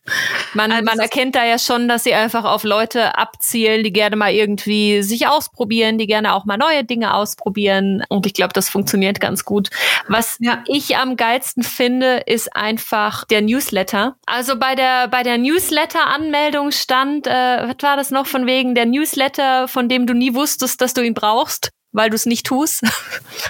man, 0.54 0.72
also 0.72 0.82
man 0.82 0.98
erkennt 0.98 1.34
da 1.34 1.44
ja 1.44 1.58
schon, 1.58 1.88
dass 1.88 2.04
sie 2.04 2.14
einfach 2.14 2.44
auf 2.44 2.64
Leute 2.64 3.18
abzielen, 3.18 3.84
die 3.84 3.92
gerne 3.92 4.16
mal 4.16 4.32
irgendwie 4.32 5.02
sich 5.02 5.26
ausprobieren, 5.26 5.98
die 5.98 6.06
gerne 6.06 6.32
auch 6.32 6.46
mal 6.46 6.56
neue 6.56 6.84
Dinge 6.84 7.12
ausprobieren. 7.12 8.02
Und 8.08 8.24
ich 8.24 8.32
glaube, 8.32 8.54
das 8.54 8.70
funktioniert 8.70 9.20
ganz 9.20 9.44
gut. 9.44 9.68
Was 10.08 10.38
ja. 10.40 10.64
ich 10.66 10.96
am 10.96 11.16
geilsten 11.16 11.64
finde, 11.64 12.22
ist 12.24 12.56
einfach 12.56 13.26
der 13.26 13.42
Newsletter. 13.42 14.16
Also 14.24 14.58
bei 14.58 14.69
der, 14.74 15.08
bei 15.08 15.22
der 15.22 15.38
Newsletter-Anmeldung 15.38 16.70
stand, 16.70 17.26
äh, 17.26 17.30
was 17.30 17.76
war 17.80 17.96
das 17.96 18.10
noch 18.10 18.26
von 18.26 18.46
wegen 18.46 18.74
der 18.74 18.86
Newsletter, 18.86 19.68
von 19.68 19.88
dem 19.88 20.06
du 20.06 20.14
nie 20.14 20.34
wusstest, 20.34 20.80
dass 20.80 20.94
du 20.94 21.02
ihn 21.02 21.14
brauchst? 21.14 21.70
Weil 21.92 22.10
du 22.10 22.16
es 22.16 22.26
nicht 22.26 22.46
tust. 22.46 22.82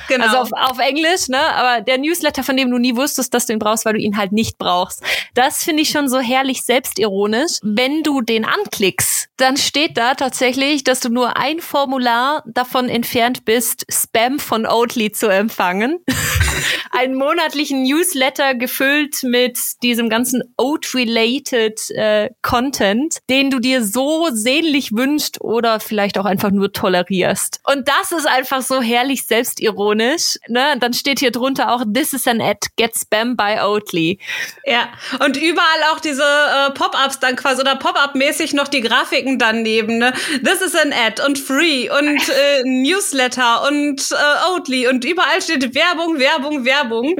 Genau. 0.09 0.25
Also 0.25 0.39
auf, 0.39 0.51
auf 0.53 0.79
Englisch, 0.79 1.29
ne? 1.29 1.39
Aber 1.39 1.81
der 1.83 1.99
Newsletter, 1.99 2.43
von 2.43 2.57
dem 2.57 2.71
du 2.71 2.79
nie 2.79 2.97
wusstest, 2.97 3.33
dass 3.33 3.47
du 3.47 3.53
ihn 3.53 3.59
brauchst, 3.59 3.85
weil 3.85 3.95
du 3.95 4.01
ihn 4.01 4.17
halt 4.17 4.33
nicht 4.33 4.59
brauchst. 4.59 5.03
Das 5.35 5.63
finde 5.65 5.83
ich 5.83 5.91
schon 5.91 6.09
so 6.09 6.19
herrlich 6.19 6.63
selbstironisch. 6.63 7.59
Wenn 7.63 8.03
du 8.03 8.21
den 8.21 8.45
anklickst, 8.45 9.29
dann 9.37 9.57
steht 9.57 9.97
da 9.97 10.15
tatsächlich, 10.15 10.85
dass 10.85 11.01
du 11.01 11.09
nur 11.09 11.37
ein 11.37 11.61
Formular 11.61 12.45
davon 12.47 12.89
entfernt 12.89 13.45
bist, 13.45 13.87
Spam 13.91 14.39
von 14.39 14.67
Oatly 14.67 15.13
zu 15.13 15.29
empfangen. 15.29 15.99
Einen 16.91 17.15
monatlichen 17.15 17.85
Newsletter 17.85 18.55
gefüllt 18.55 19.23
mit 19.23 19.59
diesem 19.83 20.09
ganzen 20.09 20.43
Oat-related 20.57 21.91
äh, 21.91 22.31
Content, 22.43 23.19
den 23.31 23.51
du 23.51 23.61
dir 23.61 23.85
so 23.85 24.29
sehnlich 24.33 24.93
wünscht 24.93 25.41
oder 25.41 25.81
vielleicht 25.81 26.19
auch 26.19 26.25
einfach 26.25 26.51
nur 26.51 26.73
tolerierst. 26.73 27.61
Und 27.65 27.89
das 27.89 28.13
ist 28.13 28.27
einfach 28.31 28.63
so 28.63 28.81
herrlich 28.81 29.27
selbstironisch. 29.27 30.39
Ne? 30.49 30.77
Dann 30.79 30.93
steht 30.93 31.19
hier 31.19 31.31
drunter 31.31 31.73
auch, 31.73 31.85
this 31.93 32.13
is 32.13 32.27
an 32.27 32.41
ad, 32.41 32.69
get 32.77 32.95
spam 32.97 33.37
by 33.37 33.59
Oatly. 33.61 34.19
Ja, 34.65 34.89
und 35.25 35.37
überall 35.37 35.83
auch 35.93 36.01
diese 36.01 36.23
äh, 36.23 36.71
Pop-ups 36.71 37.21
dann 37.21 37.37
quasi 37.37 37.61
oder 37.61 37.77
Pop-up-mäßig 37.77 38.55
noch 38.55 38.69
die 38.69 38.81
Grafiken 38.81 39.39
daneben. 39.39 39.99
Ne? 39.99 40.13
This 40.45 40.61
is 40.61 40.75
an 40.75 40.93
ad 40.93 41.23
und 41.23 41.39
free 41.39 41.91
und 41.91 42.29
äh, 42.29 42.63
Newsletter 42.65 43.67
und 43.67 44.11
äh, 44.11 44.51
Oatly 44.51 44.89
und 44.89 45.05
überall 45.05 45.43
steht 45.43 45.75
Werbung, 45.75 46.19
Werbung, 46.19 46.65
Werbung. 46.65 47.17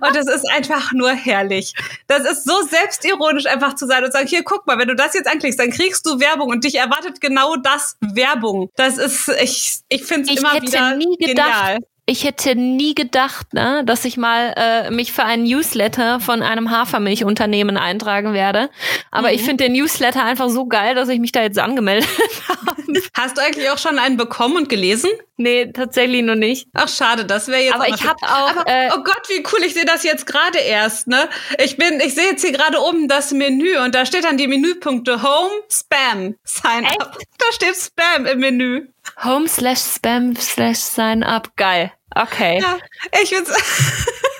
Und 0.00 0.16
das 0.16 0.26
ist 0.26 0.48
einfach 0.50 0.92
nur 0.92 1.10
herrlich. 1.10 1.74
Das 2.06 2.24
ist 2.24 2.44
so 2.44 2.62
selbstironisch 2.62 3.46
einfach 3.46 3.74
zu 3.74 3.86
sein 3.86 4.04
und 4.04 4.12
sagen, 4.12 4.26
hier, 4.26 4.42
guck 4.42 4.66
mal, 4.66 4.78
wenn 4.78 4.88
du 4.88 4.94
das 4.94 5.14
jetzt 5.14 5.28
anklickst, 5.28 5.58
dann 5.58 5.70
kriegst 5.70 6.06
du 6.06 6.20
Werbung 6.20 6.48
und 6.48 6.64
dich 6.64 6.76
erwartet 6.76 7.20
genau 7.20 7.56
das 7.56 7.96
Werbung. 8.00 8.70
Das 8.76 8.98
ist, 8.98 9.28
ich, 9.40 9.78
ich 9.88 10.04
finde 10.04 10.32
es 10.32 10.38
immer 10.38 10.47
hätte 10.52 10.66
wieder 10.66 10.96
nie 10.96 11.16
gedacht, 11.16 11.46
genial. 11.46 11.78
Ich 12.10 12.24
hätte 12.24 12.54
nie 12.54 12.94
gedacht, 12.94 13.52
ne, 13.52 13.82
dass 13.84 14.06
ich 14.06 14.16
mal 14.16 14.54
äh, 14.56 14.90
mich 14.90 15.12
für 15.12 15.24
einen 15.24 15.42
Newsletter 15.42 16.20
von 16.20 16.42
einem 16.42 16.70
Hafermilchunternehmen 16.70 17.76
eintragen 17.76 18.32
werde. 18.32 18.70
Aber 19.10 19.28
mhm. 19.28 19.34
ich 19.34 19.42
finde 19.42 19.64
den 19.64 19.74
Newsletter 19.74 20.24
einfach 20.24 20.48
so 20.48 20.64
geil, 20.64 20.94
dass 20.94 21.10
ich 21.10 21.20
mich 21.20 21.32
da 21.32 21.42
jetzt 21.42 21.58
angemeldet 21.58 22.08
habe. 22.48 22.78
Hast 23.12 23.36
du 23.36 23.42
eigentlich 23.42 23.68
auch 23.68 23.76
schon 23.76 23.98
einen 23.98 24.16
bekommen 24.16 24.56
und 24.56 24.70
gelesen? 24.70 25.10
Nee, 25.36 25.70
tatsächlich 25.70 26.22
noch 26.22 26.34
nicht. 26.34 26.68
Ach, 26.72 26.88
schade, 26.88 27.26
das 27.26 27.48
wäre 27.48 27.60
jetzt. 27.60 27.74
Aber 27.74 27.88
ich 27.88 28.02
habe 28.02 28.22
auch. 28.22 28.56
Aber, 28.56 28.64
äh, 28.66 28.88
oh 28.94 29.02
Gott, 29.04 29.28
wie 29.28 29.44
cool! 29.52 29.62
Ich 29.64 29.74
sehe 29.74 29.84
das 29.84 30.02
jetzt 30.02 30.26
gerade 30.26 30.58
erst. 30.58 31.08
Ne, 31.08 31.28
ich 31.62 31.76
bin, 31.76 32.00
ich 32.00 32.14
sehe 32.14 32.30
jetzt 32.30 32.42
hier 32.42 32.52
gerade 32.52 32.80
oben 32.80 33.06
das 33.08 33.32
Menü 33.32 33.78
und 33.84 33.94
da 33.94 34.06
steht 34.06 34.24
dann 34.24 34.38
die 34.38 34.48
Menüpunkte 34.48 35.22
Home, 35.22 35.50
Spam, 35.70 36.36
Sign 36.42 36.84
Echt? 36.84 37.02
Up. 37.02 37.18
Da 37.36 37.46
steht 37.52 37.76
Spam 37.76 38.24
im 38.24 38.38
Menü. 38.40 38.86
Home 39.24 39.48
slash 39.48 39.80
Spam 39.80 40.36
slash 40.38 40.78
Sign 40.78 41.24
Up. 41.24 41.56
Geil. 41.56 41.90
Okay. 42.14 42.60
Ja, 42.60 42.78
ich 43.20 43.28
find's. 43.30 43.50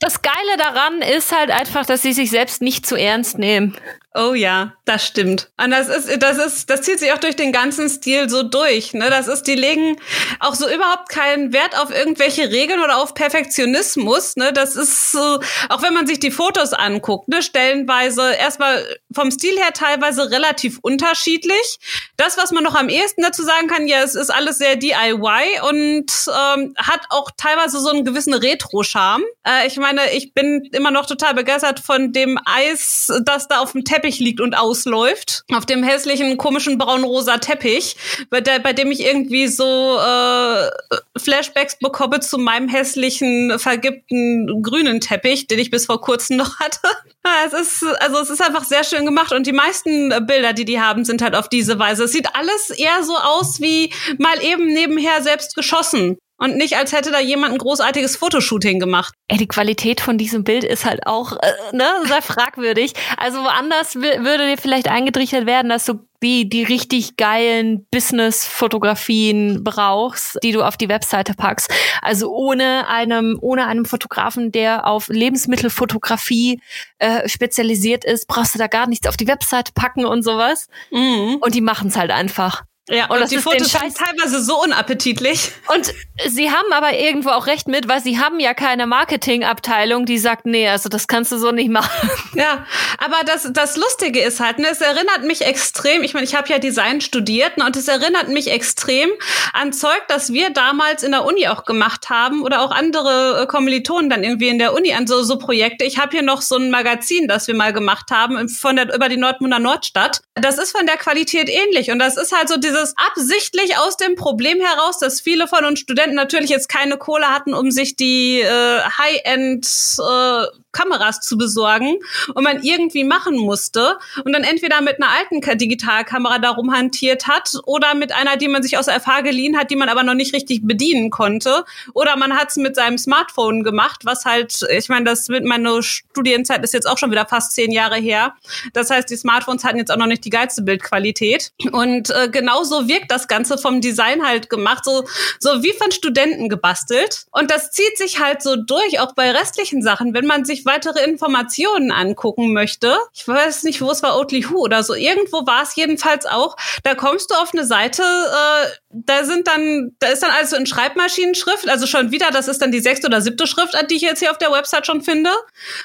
das 0.00 0.22
Geile 0.22 0.56
daran 0.56 1.02
ist 1.02 1.32
halt 1.32 1.50
einfach, 1.50 1.86
dass 1.86 2.02
sie 2.02 2.12
sich 2.12 2.30
selbst 2.30 2.62
nicht 2.62 2.86
zu 2.86 2.96
ernst 2.96 3.38
nehmen. 3.38 3.76
Oh 4.20 4.34
ja, 4.34 4.72
das 4.84 5.06
stimmt. 5.06 5.50
Und 5.62 5.70
das 5.70 5.88
ist, 5.88 6.20
das 6.20 6.38
ist, 6.38 6.70
das 6.70 6.82
zieht 6.82 6.98
sich 6.98 7.12
auch 7.12 7.18
durch 7.18 7.36
den 7.36 7.52
ganzen 7.52 7.88
Stil 7.88 8.28
so 8.28 8.42
durch. 8.42 8.92
Ne? 8.92 9.10
Das 9.10 9.28
ist, 9.28 9.44
die 9.44 9.54
legen 9.54 9.96
auch 10.40 10.56
so 10.56 10.68
überhaupt 10.68 11.08
keinen 11.08 11.52
Wert 11.52 11.78
auf 11.78 11.90
irgendwelche 11.90 12.50
Regeln 12.50 12.80
oder 12.80 12.98
auf 12.98 13.14
Perfektionismus. 13.14 14.34
Ne? 14.34 14.52
Das 14.52 14.74
ist 14.74 15.12
so, 15.12 15.38
auch 15.68 15.82
wenn 15.82 15.94
man 15.94 16.08
sich 16.08 16.18
die 16.18 16.32
Fotos 16.32 16.72
anguckt, 16.72 17.28
ne, 17.28 17.42
stellenweise 17.42 18.32
erstmal 18.32 18.84
vom 19.12 19.30
Stil 19.30 19.56
her 19.56 19.72
teilweise 19.72 20.32
relativ 20.32 20.80
unterschiedlich. 20.82 21.78
Das, 22.16 22.36
was 22.36 22.50
man 22.50 22.64
noch 22.64 22.74
am 22.74 22.88
ehesten 22.88 23.22
dazu 23.22 23.44
sagen 23.44 23.68
kann, 23.68 23.86
ja, 23.86 24.02
es 24.02 24.16
ist 24.16 24.30
alles 24.30 24.58
sehr 24.58 24.74
DIY 24.74 25.60
und 25.68 26.10
ähm, 26.26 26.74
hat 26.76 27.02
auch 27.10 27.30
teilweise 27.36 27.78
so 27.78 27.90
einen 27.90 28.04
gewissen 28.04 28.34
Retro-Charme. 28.34 29.22
Äh, 29.46 29.68
ich 29.68 29.76
meine, 29.76 29.87
meine, 29.88 30.12
ich 30.12 30.34
bin 30.34 30.68
immer 30.72 30.90
noch 30.90 31.06
total 31.06 31.34
begeistert 31.34 31.80
von 31.80 32.12
dem 32.12 32.38
Eis, 32.44 33.10
das 33.24 33.48
da 33.48 33.60
auf 33.60 33.72
dem 33.72 33.84
Teppich 33.84 34.18
liegt 34.18 34.40
und 34.40 34.54
ausläuft. 34.56 35.44
Auf 35.52 35.66
dem 35.66 35.82
hässlichen, 35.82 36.36
komischen 36.36 36.78
braun-rosa 36.78 37.38
Teppich, 37.38 37.96
bei, 38.30 38.40
der, 38.40 38.58
bei 38.58 38.72
dem 38.72 38.90
ich 38.90 39.04
irgendwie 39.04 39.48
so 39.48 39.98
äh, 39.98 40.70
Flashbacks 41.18 41.78
bekomme 41.78 42.20
zu 42.20 42.38
meinem 42.38 42.68
hässlichen, 42.68 43.58
vergibten 43.58 44.62
grünen 44.62 45.00
Teppich, 45.00 45.46
den 45.46 45.58
ich 45.58 45.70
bis 45.70 45.86
vor 45.86 46.00
kurzem 46.00 46.36
noch 46.36 46.58
hatte. 46.60 46.80
es 47.46 47.52
ist, 47.52 47.84
also 48.00 48.18
es 48.18 48.30
ist 48.30 48.42
einfach 48.42 48.64
sehr 48.64 48.84
schön 48.84 49.04
gemacht 49.04 49.32
und 49.32 49.46
die 49.46 49.52
meisten 49.52 50.10
Bilder, 50.26 50.52
die 50.52 50.64
die 50.64 50.80
haben, 50.80 51.04
sind 51.04 51.22
halt 51.22 51.34
auf 51.34 51.48
diese 51.48 51.78
Weise. 51.78 52.04
Es 52.04 52.12
sieht 52.12 52.34
alles 52.34 52.70
eher 52.70 53.02
so 53.02 53.16
aus 53.16 53.60
wie 53.60 53.92
mal 54.18 54.42
eben 54.42 54.66
nebenher 54.66 55.22
selbst 55.22 55.54
geschossen. 55.54 56.18
Und 56.38 56.56
nicht, 56.56 56.76
als 56.76 56.92
hätte 56.92 57.10
da 57.10 57.20
jemand 57.20 57.52
ein 57.52 57.58
großartiges 57.58 58.16
Fotoshooting 58.16 58.78
gemacht. 58.78 59.12
Ey, 59.26 59.38
die 59.38 59.48
Qualität 59.48 60.00
von 60.00 60.18
diesem 60.18 60.44
Bild 60.44 60.62
ist 60.62 60.84
halt 60.84 61.06
auch 61.06 61.32
äh, 61.32 61.76
ne, 61.76 61.88
sehr 62.06 62.22
fragwürdig. 62.22 62.92
Also 63.16 63.38
woanders 63.38 63.96
würde 63.96 64.46
dir 64.46 64.56
vielleicht 64.56 64.88
eingetrichtert 64.88 65.46
werden, 65.46 65.68
dass 65.68 65.84
du 65.84 65.94
die, 66.22 66.48
die 66.48 66.62
richtig 66.64 67.16
geilen 67.16 67.86
Business-Fotografien 67.90 69.62
brauchst, 69.62 70.38
die 70.42 70.52
du 70.52 70.62
auf 70.62 70.76
die 70.76 70.88
Webseite 70.88 71.34
packst. 71.34 71.72
Also 72.02 72.32
ohne 72.32 72.88
einem, 72.88 73.38
ohne 73.40 73.66
einem 73.66 73.84
Fotografen, 73.84 74.52
der 74.52 74.86
auf 74.86 75.08
Lebensmittelfotografie 75.08 76.60
äh, 76.98 77.28
spezialisiert 77.28 78.04
ist, 78.04 78.26
brauchst 78.28 78.54
du 78.54 78.58
da 78.58 78.66
gar 78.66 78.88
nichts 78.88 79.06
auf 79.06 79.16
die 79.16 79.28
Webseite 79.28 79.72
packen 79.74 80.04
und 80.04 80.22
sowas. 80.22 80.68
Mhm. 80.90 81.38
Und 81.40 81.54
die 81.54 81.60
machen 81.60 81.88
es 81.88 81.96
halt 81.96 82.10
einfach. 82.10 82.64
Ja, 82.88 83.06
und, 83.06 83.20
und 83.20 83.30
die 83.30 83.38
Fotos 83.38 83.72
sind 83.72 83.96
teilweise 83.96 84.42
so 84.42 84.62
unappetitlich. 84.62 85.52
Und 85.74 85.92
sie 86.26 86.50
haben 86.50 86.72
aber 86.72 86.94
irgendwo 86.94 87.30
auch 87.30 87.46
recht 87.46 87.68
mit, 87.68 87.86
weil 87.86 88.02
sie 88.02 88.18
haben 88.18 88.40
ja 88.40 88.54
keine 88.54 88.86
Marketingabteilung, 88.86 90.06
die 90.06 90.18
sagt, 90.18 90.46
nee, 90.46 90.68
also 90.68 90.88
das 90.88 91.06
kannst 91.06 91.30
du 91.30 91.38
so 91.38 91.52
nicht 91.52 91.70
machen. 91.70 92.10
Ja, 92.34 92.66
aber 92.98 93.24
das, 93.24 93.48
das 93.52 93.76
Lustige 93.76 94.20
ist 94.20 94.40
halt, 94.40 94.58
ne, 94.58 94.68
es 94.70 94.80
erinnert 94.80 95.24
mich 95.24 95.42
extrem, 95.42 96.02
ich 96.02 96.14
meine, 96.14 96.24
ich 96.24 96.34
habe 96.34 96.48
ja 96.48 96.58
Design 96.58 97.00
studiert 97.00 97.58
ne, 97.58 97.66
und 97.66 97.76
es 97.76 97.88
erinnert 97.88 98.28
mich 98.28 98.50
extrem 98.50 99.10
an 99.52 99.72
Zeug, 99.72 100.02
das 100.08 100.32
wir 100.32 100.50
damals 100.50 101.02
in 101.02 101.12
der 101.12 101.24
Uni 101.24 101.48
auch 101.48 101.64
gemacht 101.64 102.10
haben 102.10 102.42
oder 102.42 102.62
auch 102.62 102.70
andere 102.70 103.42
äh, 103.42 103.46
Kommilitonen 103.46 104.08
dann 104.08 104.24
irgendwie 104.24 104.48
in 104.48 104.58
der 104.58 104.72
Uni 104.72 104.94
an 104.94 105.06
so, 105.06 105.22
so 105.22 105.38
Projekte. 105.38 105.84
Ich 105.84 105.98
habe 105.98 106.12
hier 106.12 106.22
noch 106.22 106.42
so 106.42 106.56
ein 106.56 106.70
Magazin, 106.70 107.28
das 107.28 107.48
wir 107.48 107.54
mal 107.54 107.72
gemacht 107.72 108.10
haben 108.10 108.48
von 108.48 108.76
der, 108.76 108.94
über 108.94 109.08
die 109.08 109.16
Nordmunder 109.16 109.58
Nordstadt. 109.58 110.22
Das 110.34 110.58
ist 110.58 110.76
von 110.76 110.86
der 110.86 110.96
Qualität 110.96 111.48
ähnlich 111.48 111.90
und 111.90 111.98
das 111.98 112.16
ist 112.16 112.32
halt 112.32 112.48
so 112.48 112.56
diese 112.56 112.77
dieses 112.78 112.94
absichtlich 112.96 113.76
aus 113.78 113.96
dem 113.96 114.14
Problem 114.14 114.60
heraus, 114.60 114.98
dass 114.98 115.20
viele 115.20 115.48
von 115.48 115.64
uns 115.64 115.80
Studenten 115.80 116.14
natürlich 116.14 116.50
jetzt 116.50 116.68
keine 116.68 116.96
Kohle 116.96 117.28
hatten, 117.28 117.54
um 117.54 117.70
sich 117.70 117.96
die 117.96 118.40
äh, 118.40 118.80
High-End 118.80 119.66
äh, 119.98 120.46
Kameras 120.72 121.20
zu 121.20 121.38
besorgen 121.38 121.98
und 122.34 122.44
man 122.44 122.62
irgendwie 122.62 123.04
machen 123.04 123.36
musste 123.36 123.98
und 124.24 124.32
dann 124.32 124.44
entweder 124.44 124.80
mit 124.80 125.02
einer 125.02 125.10
alten 125.10 125.40
Digitalkamera 125.58 126.38
darum 126.38 126.72
hantiert 126.72 127.26
hat 127.26 127.52
oder 127.64 127.94
mit 127.94 128.12
einer, 128.12 128.36
die 128.36 128.48
man 128.48 128.62
sich 128.62 128.78
aus 128.78 128.86
der 128.86 129.00
FH 129.00 129.22
geliehen 129.22 129.58
hat, 129.58 129.70
die 129.70 129.76
man 129.76 129.88
aber 129.88 130.02
noch 130.02 130.14
nicht 130.14 130.34
richtig 130.34 130.60
bedienen 130.62 131.10
konnte 131.10 131.64
oder 131.94 132.16
man 132.16 132.34
hat 132.34 132.50
es 132.50 132.56
mit 132.56 132.76
seinem 132.76 132.98
Smartphone 132.98 133.64
gemacht, 133.64 134.02
was 134.04 134.24
halt, 134.24 134.64
ich 134.70 134.88
meine, 134.88 135.04
das 135.04 135.28
mit 135.28 135.44
meine 135.44 135.82
Studienzeit 135.82 136.62
ist 136.62 136.74
jetzt 136.74 136.88
auch 136.88 136.98
schon 136.98 137.10
wieder 137.10 137.26
fast 137.26 137.52
zehn 137.52 137.72
Jahre 137.72 137.96
her. 137.96 138.34
Das 138.72 138.90
heißt, 138.90 139.10
die 139.10 139.16
Smartphones 139.16 139.64
hatten 139.64 139.78
jetzt 139.78 139.90
auch 139.90 139.96
noch 139.96 140.06
nicht 140.06 140.24
die 140.24 140.30
geilste 140.30 140.62
Bildqualität. 140.62 141.52
Und 141.72 142.10
äh, 142.10 142.28
genauso 142.30 142.88
wirkt 142.88 143.10
das 143.10 143.28
Ganze 143.28 143.58
vom 143.58 143.80
Design 143.80 144.26
halt 144.26 144.50
gemacht, 144.50 144.84
so 144.84 145.04
so 145.38 145.62
wie 145.62 145.72
von 145.72 145.90
Studenten 145.92 146.48
gebastelt. 146.48 147.26
Und 147.30 147.50
das 147.50 147.70
zieht 147.70 147.96
sich 147.96 148.20
halt 148.20 148.42
so 148.42 148.56
durch, 148.56 149.00
auch 149.00 149.14
bei 149.14 149.30
restlichen 149.30 149.82
Sachen, 149.82 150.14
wenn 150.14 150.26
man 150.26 150.44
sich 150.44 150.57
sich 150.58 150.66
weitere 150.66 151.04
Informationen 151.04 151.90
angucken 151.90 152.52
möchte, 152.52 152.96
ich 153.12 153.26
weiß 153.26 153.64
nicht, 153.64 153.80
wo 153.80 153.90
es 153.90 154.02
war, 154.02 154.18
Oatly 154.18 154.48
Who 154.48 154.58
oder 154.58 154.82
so, 154.82 154.94
irgendwo 154.94 155.46
war 155.46 155.62
es 155.62 155.76
jedenfalls 155.76 156.26
auch, 156.26 156.56
da 156.82 156.94
kommst 156.94 157.30
du 157.30 157.34
auf 157.34 157.52
eine 157.52 157.64
Seite, 157.64 158.02
äh, 158.02 158.68
da 158.90 159.24
sind 159.24 159.46
dann, 159.46 159.92
da 159.98 160.08
ist 160.08 160.22
dann 160.22 160.30
alles 160.30 160.50
so 160.50 160.56
in 160.56 160.66
Schreibmaschinenschrift, 160.66 161.68
also 161.68 161.86
schon 161.86 162.10
wieder, 162.10 162.30
das 162.30 162.48
ist 162.48 162.60
dann 162.60 162.72
die 162.72 162.80
sechste 162.80 163.06
oder 163.06 163.20
siebte 163.20 163.46
Schriftart, 163.46 163.90
die 163.90 163.96
ich 163.96 164.02
jetzt 164.02 164.20
hier 164.20 164.30
auf 164.30 164.38
der 164.38 164.52
Website 164.52 164.86
schon 164.86 165.02
finde. 165.02 165.30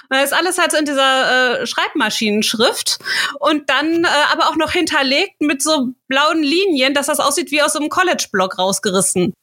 Da 0.10 0.22
ist 0.22 0.34
alles 0.34 0.58
halt 0.58 0.74
in 0.74 0.86
dieser 0.86 1.62
äh, 1.62 1.68
Schreibmaschinenschrift 1.68 3.00
und 3.40 3.70
dann 3.70 4.04
äh, 4.04 4.08
aber 4.32 4.50
auch 4.50 4.56
noch 4.56 4.72
hinterlegt 4.72 5.40
mit 5.40 5.62
so 5.62 5.90
blauen 6.08 6.42
Linien, 6.42 6.94
dass 6.94 7.08
das 7.08 7.20
aussieht 7.20 7.52
wie 7.52 7.62
aus 7.62 7.76
einem 7.76 7.90
College-Blog 7.90 8.58
rausgerissen. 8.58 9.34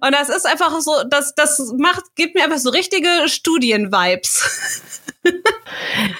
Und 0.00 0.12
das 0.12 0.28
ist 0.28 0.46
einfach 0.46 0.80
so, 0.80 1.02
das, 1.08 1.34
das 1.34 1.72
macht, 1.76 2.04
gibt 2.14 2.34
mir 2.34 2.44
einfach 2.44 2.58
so 2.58 2.70
richtige 2.70 3.28
Studien-Vibes. 3.28 5.00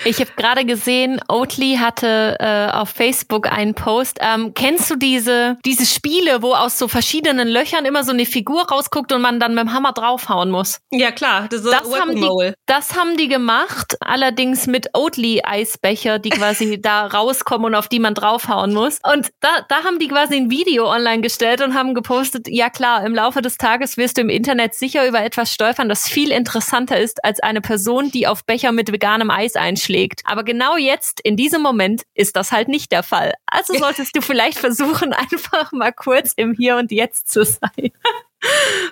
Ich 0.05 0.21
habe 0.21 0.31
gerade 0.37 0.65
gesehen, 0.65 1.21
Oatly 1.29 1.79
hatte 1.81 2.37
äh, 2.39 2.71
auf 2.71 2.91
Facebook 2.91 3.51
einen 3.51 3.75
Post. 3.75 4.19
Ähm, 4.21 4.55
kennst 4.55 4.91
du 4.91 4.97
diese, 4.97 5.57
diese 5.65 5.87
Spiele, 5.87 6.43
wo 6.43 6.55
aus 6.55 6.79
so 6.79 6.89
verschiedenen 6.89 7.49
Löchern 7.49 7.85
immer 7.85 8.05
so 8.05 8.13
eine 8.13 8.27
Figur 8.27 8.69
rausguckt 8.69 9.13
und 9.13 9.21
man 9.21 9.41
dann 9.41 9.55
mit 9.55 9.65
dem 9.65 9.73
Hammer 9.73 9.93
draufhauen 9.93 10.51
muss? 10.51 10.81
Ja, 10.91 11.11
klar. 11.11 11.49
Das, 11.51 11.63
das 11.63 12.01
haben, 12.01 12.15
die, 12.15 12.53
das 12.67 12.97
haben 12.97 13.17
die 13.17 13.29
gemacht, 13.29 13.97
allerdings 14.01 14.67
mit 14.67 14.89
Oatly-Eisbecher, 14.95 16.19
die 16.19 16.31
quasi 16.31 16.81
da 16.83 17.07
rauskommen 17.07 17.67
und 17.67 17.75
auf 17.75 17.89
die 17.89 17.99
man 17.99 18.15
draufhauen 18.15 18.73
muss. 18.73 18.99
Und 19.03 19.31
da, 19.41 19.49
da 19.69 19.85
haben 19.85 19.99
die 19.99 20.09
quasi 20.09 20.37
ein 20.37 20.51
Video 20.51 20.91
online 20.91 21.21
gestellt 21.21 21.63
und 21.63 21.75
haben 21.75 21.95
gepostet, 21.95 22.47
ja 22.49 22.71
klar, 22.71 23.05
im 23.05 23.15
Laufe 23.15 23.43
des 23.43 23.59
Tages 23.59 23.97
wirst 23.97 24.17
du 24.17 24.23
im 24.23 24.29
Internet 24.29 24.75
sicher 24.75 25.07
über 25.07 25.23
etwas 25.23 25.53
stolpern, 25.53 25.89
das 25.89 26.09
viel 26.09 26.31
interessanter 26.31 26.99
ist 26.99 27.25
als 27.25 27.41
eine 27.41 27.61
Person, 27.61 28.11
die 28.11 28.27
auf 28.27 28.45
Becher 28.45 28.73
mit 28.73 28.93
veganem 28.97 29.31
Eis 29.31 29.57
einschlägt. 29.57 30.23
Aber 30.25 30.43
genau 30.43 30.79
jetzt, 30.79 31.21
in 31.21 31.37
diesem 31.37 31.61
Moment, 31.61 32.05
ist 32.15 32.35
das 32.35 32.51
halt 32.51 32.69
nicht 32.69 32.91
der 32.93 33.03
Fall. 33.03 33.35
Also 33.45 33.75
solltest 33.79 34.17
du 34.17 34.23
vielleicht 34.23 34.59
versuchen, 34.59 35.13
einfach 35.13 35.73
mal 35.73 35.93
kurz 35.93 36.33
im 36.35 36.55
Hier 36.55 36.77
und 36.77 36.91
Jetzt 36.91 37.29
zu 37.31 37.45
sein. 37.45 37.93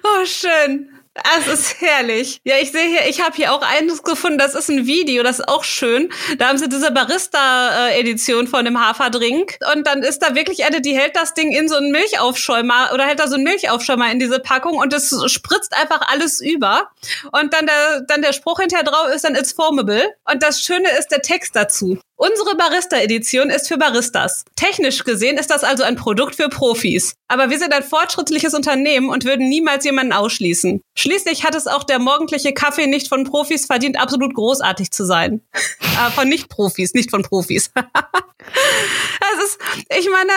Oh, 0.03 0.25
schön. 0.25 0.91
Es 1.15 1.47
ist 1.47 1.81
herrlich. 1.81 2.41
Ja, 2.43 2.57
ich 2.61 2.73
sehe 2.73 2.89
hier, 2.89 3.09
ich 3.09 3.21
habe 3.21 3.37
hier 3.37 3.53
auch 3.53 3.63
eines 3.63 4.03
gefunden, 4.03 4.37
das 4.37 4.57
ist 4.57 4.69
ein 4.69 4.85
Video, 4.87 5.23
das 5.23 5.39
ist 5.39 5.49
auch 5.49 5.63
schön. 5.63 6.11
Da 6.39 6.49
haben 6.49 6.59
sie 6.59 6.69
diese 6.69 6.91
Barista-Edition 6.91 8.49
von 8.49 8.65
dem 8.65 8.85
Haferdrink. 8.85 9.59
Und 9.73 9.87
dann 9.87 10.03
ist 10.03 10.21
da 10.21 10.35
wirklich 10.35 10.65
eine, 10.65 10.81
die 10.81 10.99
hält 10.99 11.15
das 11.15 11.33
Ding 11.35 11.53
in 11.53 11.69
so 11.69 11.77
einen 11.77 11.93
Milchaufschäumer 11.93 12.91
oder 12.93 13.05
hält 13.05 13.21
da 13.21 13.29
so 13.29 13.37
einen 13.37 13.45
Milchaufschäumer 13.45 14.11
in 14.11 14.19
diese 14.19 14.41
Packung 14.41 14.77
und 14.77 14.93
es 14.93 15.15
spritzt 15.33 15.73
einfach 15.77 16.01
alles 16.09 16.41
über. 16.41 16.91
Und 17.31 17.55
dann 17.55 17.67
der, 17.67 18.01
dann 18.09 18.23
der 18.23 18.33
Spruch 18.33 18.59
hinterher 18.59 18.85
drauf 18.85 19.07
ist 19.15 19.23
dann, 19.23 19.37
it's 19.37 19.53
formable. 19.53 20.03
Und 20.25 20.43
das 20.43 20.63
Schöne 20.63 20.89
ist 20.99 21.13
der 21.13 21.23
Text 21.23 21.55
dazu. 21.55 22.01
Unsere 22.17 22.57
Barista-Edition 22.57 23.51
ist 23.51 23.67
für 23.67 23.77
Baristas. 23.77 24.45
Technisch 24.55 25.03
gesehen 25.03 25.37
ist 25.37 25.51
das 25.51 25.65
also 25.65 25.83
ein 25.83 25.97
Produkt 25.97 26.37
für 26.37 26.49
Profis. 26.49 27.15
Aber 27.27 27.51
wir 27.51 27.59
sind 27.59 27.73
ein 27.73 27.83
fortschrittliches 27.83 28.55
Unternehmen 28.55 29.09
und 29.09 29.25
würden 29.25 29.49
niemals 29.49 29.85
jemanden 29.85 30.13
ausschließen. 30.13 30.81
Schließlich 30.97 31.45
hat 31.45 31.57
es 31.57 31.67
auch 31.67 31.83
der 31.83 31.99
morgendliche 31.99 32.53
Kaffee 32.53 32.87
nicht 32.87 33.09
von 33.09 33.25
Profis 33.25 33.67
verdient, 33.67 34.01
absolut 34.01 34.33
großartig 34.33 34.93
zu 34.93 35.05
sein. 35.05 35.41
äh, 35.53 36.11
von 36.13 36.29
Nicht-Profis, 36.29 36.95
nicht 36.95 37.11
von 37.11 37.23
Profis. 37.23 37.71
Es 39.37 39.45
ist, 39.45 39.59
ich 39.99 40.09
meine, 40.11 40.33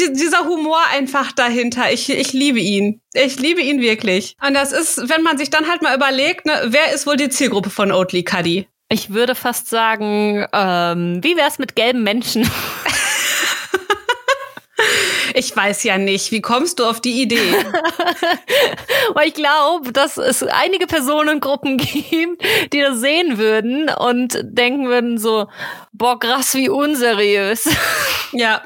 die, 0.00 0.12
dieser 0.12 0.44
Humor 0.44 0.80
einfach 0.90 1.30
dahinter. 1.30 1.92
Ich, 1.92 2.10
ich 2.10 2.32
liebe 2.32 2.58
ihn. 2.58 3.00
Ich 3.14 3.38
liebe 3.38 3.60
ihn 3.62 3.80
wirklich. 3.80 4.36
Und 4.44 4.54
das 4.54 4.72
ist, 4.72 5.08
wenn 5.08 5.22
man 5.22 5.38
sich 5.38 5.48
dann 5.48 5.70
halt 5.70 5.82
mal 5.82 5.96
überlegt, 5.96 6.46
ne, 6.46 6.60
wer 6.66 6.92
ist 6.92 7.06
wohl 7.06 7.16
die 7.16 7.28
Zielgruppe 7.28 7.70
von 7.70 7.92
Oatly 7.92 8.24
Cuddy? 8.24 8.66
Ich 8.92 9.08
würde 9.08 9.34
fast 9.34 9.70
sagen, 9.70 10.46
ähm, 10.52 11.24
wie 11.24 11.34
wär's 11.34 11.58
mit 11.58 11.74
gelben 11.76 12.02
Menschen? 12.02 12.46
Ich 15.34 15.56
weiß 15.56 15.84
ja 15.84 15.96
nicht. 15.96 16.30
Wie 16.30 16.42
kommst 16.42 16.78
du 16.78 16.84
auf 16.84 17.00
die 17.00 17.22
Idee? 17.22 17.38
Weil 19.14 19.28
ich 19.28 19.34
glaube, 19.34 19.90
dass 19.92 20.18
es 20.18 20.42
einige 20.42 20.86
Personengruppen 20.86 21.76
gibt, 21.78 22.42
die 22.72 22.80
das 22.80 23.00
sehen 23.00 23.38
würden 23.38 23.88
und 23.88 24.38
denken 24.42 24.88
würden 24.88 25.16
so, 25.16 25.46
boah, 25.92 26.18
krass, 26.18 26.54
wie 26.54 26.68
unseriös. 26.68 27.68
Ja, 28.34 28.62